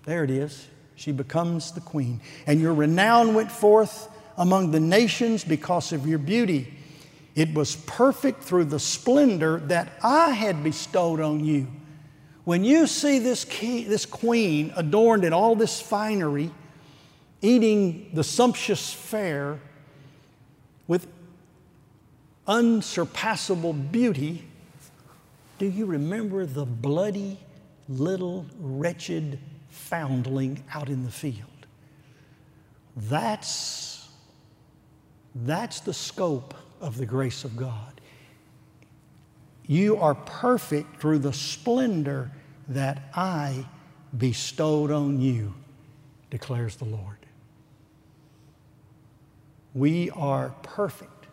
There 0.04 0.22
it 0.22 0.30
is. 0.30 0.64
She 0.94 1.10
becomes 1.10 1.72
the 1.72 1.80
queen. 1.80 2.20
And 2.46 2.60
your 2.60 2.72
renown 2.72 3.34
went 3.34 3.50
forth 3.50 4.08
among 4.36 4.70
the 4.70 4.78
nations 4.78 5.42
because 5.42 5.92
of 5.92 6.06
your 6.06 6.20
beauty. 6.20 6.72
It 7.34 7.52
was 7.52 7.74
perfect 7.74 8.44
through 8.44 8.66
the 8.66 8.78
splendor 8.78 9.58
that 9.66 9.90
I 10.04 10.30
had 10.30 10.62
bestowed 10.62 11.18
on 11.18 11.44
you. 11.44 11.66
When 12.48 12.64
you 12.64 12.86
see 12.86 13.18
this, 13.18 13.44
key, 13.44 13.84
this 13.84 14.06
queen 14.06 14.72
adorned 14.74 15.22
in 15.22 15.34
all 15.34 15.54
this 15.54 15.82
finery, 15.82 16.50
eating 17.42 18.08
the 18.14 18.24
sumptuous 18.24 18.90
fare 18.90 19.60
with 20.86 21.06
unsurpassable 22.46 23.74
beauty, 23.74 24.46
do 25.58 25.66
you 25.66 25.84
remember 25.84 26.46
the 26.46 26.64
bloody 26.64 27.38
little 27.86 28.46
wretched 28.58 29.38
foundling 29.68 30.64
out 30.72 30.88
in 30.88 31.04
the 31.04 31.10
field? 31.10 31.66
That's, 32.96 34.08
that's 35.34 35.80
the 35.80 35.92
scope 35.92 36.54
of 36.80 36.96
the 36.96 37.04
grace 37.04 37.44
of 37.44 37.58
God. 37.58 37.97
You 39.68 39.98
are 39.98 40.14
perfect 40.14 40.98
through 40.98 41.18
the 41.20 41.32
splendor 41.32 42.30
that 42.68 43.10
I 43.14 43.66
bestowed 44.16 44.90
on 44.90 45.20
you, 45.20 45.54
declares 46.30 46.76
the 46.76 46.86
Lord. 46.86 47.18
We 49.74 50.08
are 50.10 50.54
perfect 50.62 51.26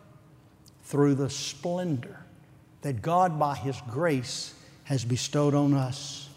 through 0.84 1.16
the 1.16 1.30
splendor 1.30 2.20
that 2.82 3.02
God, 3.02 3.40
by 3.40 3.56
His 3.56 3.78
grace, 3.90 4.54
has 4.84 5.06
bestowed 5.06 5.56
on 5.56 5.74
us. 5.74 6.30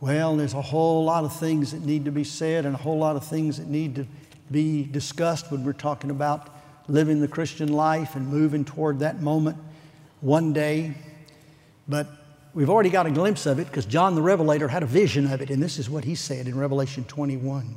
Well, 0.00 0.36
there's 0.36 0.54
a 0.54 0.62
whole 0.62 1.04
lot 1.04 1.24
of 1.24 1.36
things 1.36 1.72
that 1.72 1.82
need 1.82 2.04
to 2.04 2.12
be 2.12 2.24
said 2.24 2.64
and 2.64 2.76
a 2.76 2.78
whole 2.78 2.98
lot 2.98 3.16
of 3.16 3.24
things 3.24 3.58
that 3.58 3.66
need 3.66 3.96
to 3.96 4.06
be 4.52 4.84
discussed 4.84 5.50
when 5.50 5.64
we're 5.64 5.72
talking 5.72 6.10
about 6.10 6.48
living 6.86 7.20
the 7.20 7.28
Christian 7.28 7.72
life 7.72 8.14
and 8.14 8.28
moving 8.28 8.64
toward 8.64 9.00
that 9.00 9.20
moment 9.20 9.58
one 10.22 10.54
day. 10.54 10.94
But 11.86 12.08
we've 12.54 12.70
already 12.70 12.88
got 12.88 13.06
a 13.06 13.10
glimpse 13.10 13.44
of 13.44 13.58
it 13.58 13.66
because 13.66 13.84
John 13.84 14.14
the 14.14 14.22
Revelator 14.22 14.68
had 14.68 14.82
a 14.82 14.86
vision 14.86 15.30
of 15.30 15.42
it, 15.42 15.50
and 15.50 15.62
this 15.62 15.78
is 15.78 15.90
what 15.90 16.04
he 16.04 16.14
said 16.14 16.48
in 16.48 16.56
Revelation 16.56 17.04
21 17.04 17.76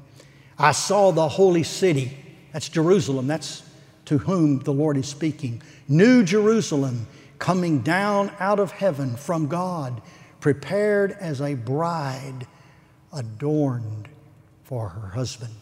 I 0.57 0.71
saw 0.71 1.11
the 1.11 1.27
holy 1.27 1.63
city, 1.63 2.17
that's 2.53 2.69
Jerusalem, 2.69 3.27
that's 3.27 3.61
to 4.05 4.19
whom 4.19 4.59
the 4.59 4.71
Lord 4.71 4.95
is 4.95 5.07
speaking, 5.07 5.61
New 5.89 6.23
Jerusalem 6.23 7.07
coming 7.39 7.81
down 7.81 8.31
out 8.39 8.59
of 8.59 8.71
heaven 8.71 9.17
from 9.17 9.47
God, 9.47 10.01
prepared 10.39 11.11
as 11.11 11.41
a 11.41 11.55
bride 11.55 12.47
adorned 13.11 14.07
for 14.63 14.89
her 14.89 15.09
husband. 15.09 15.53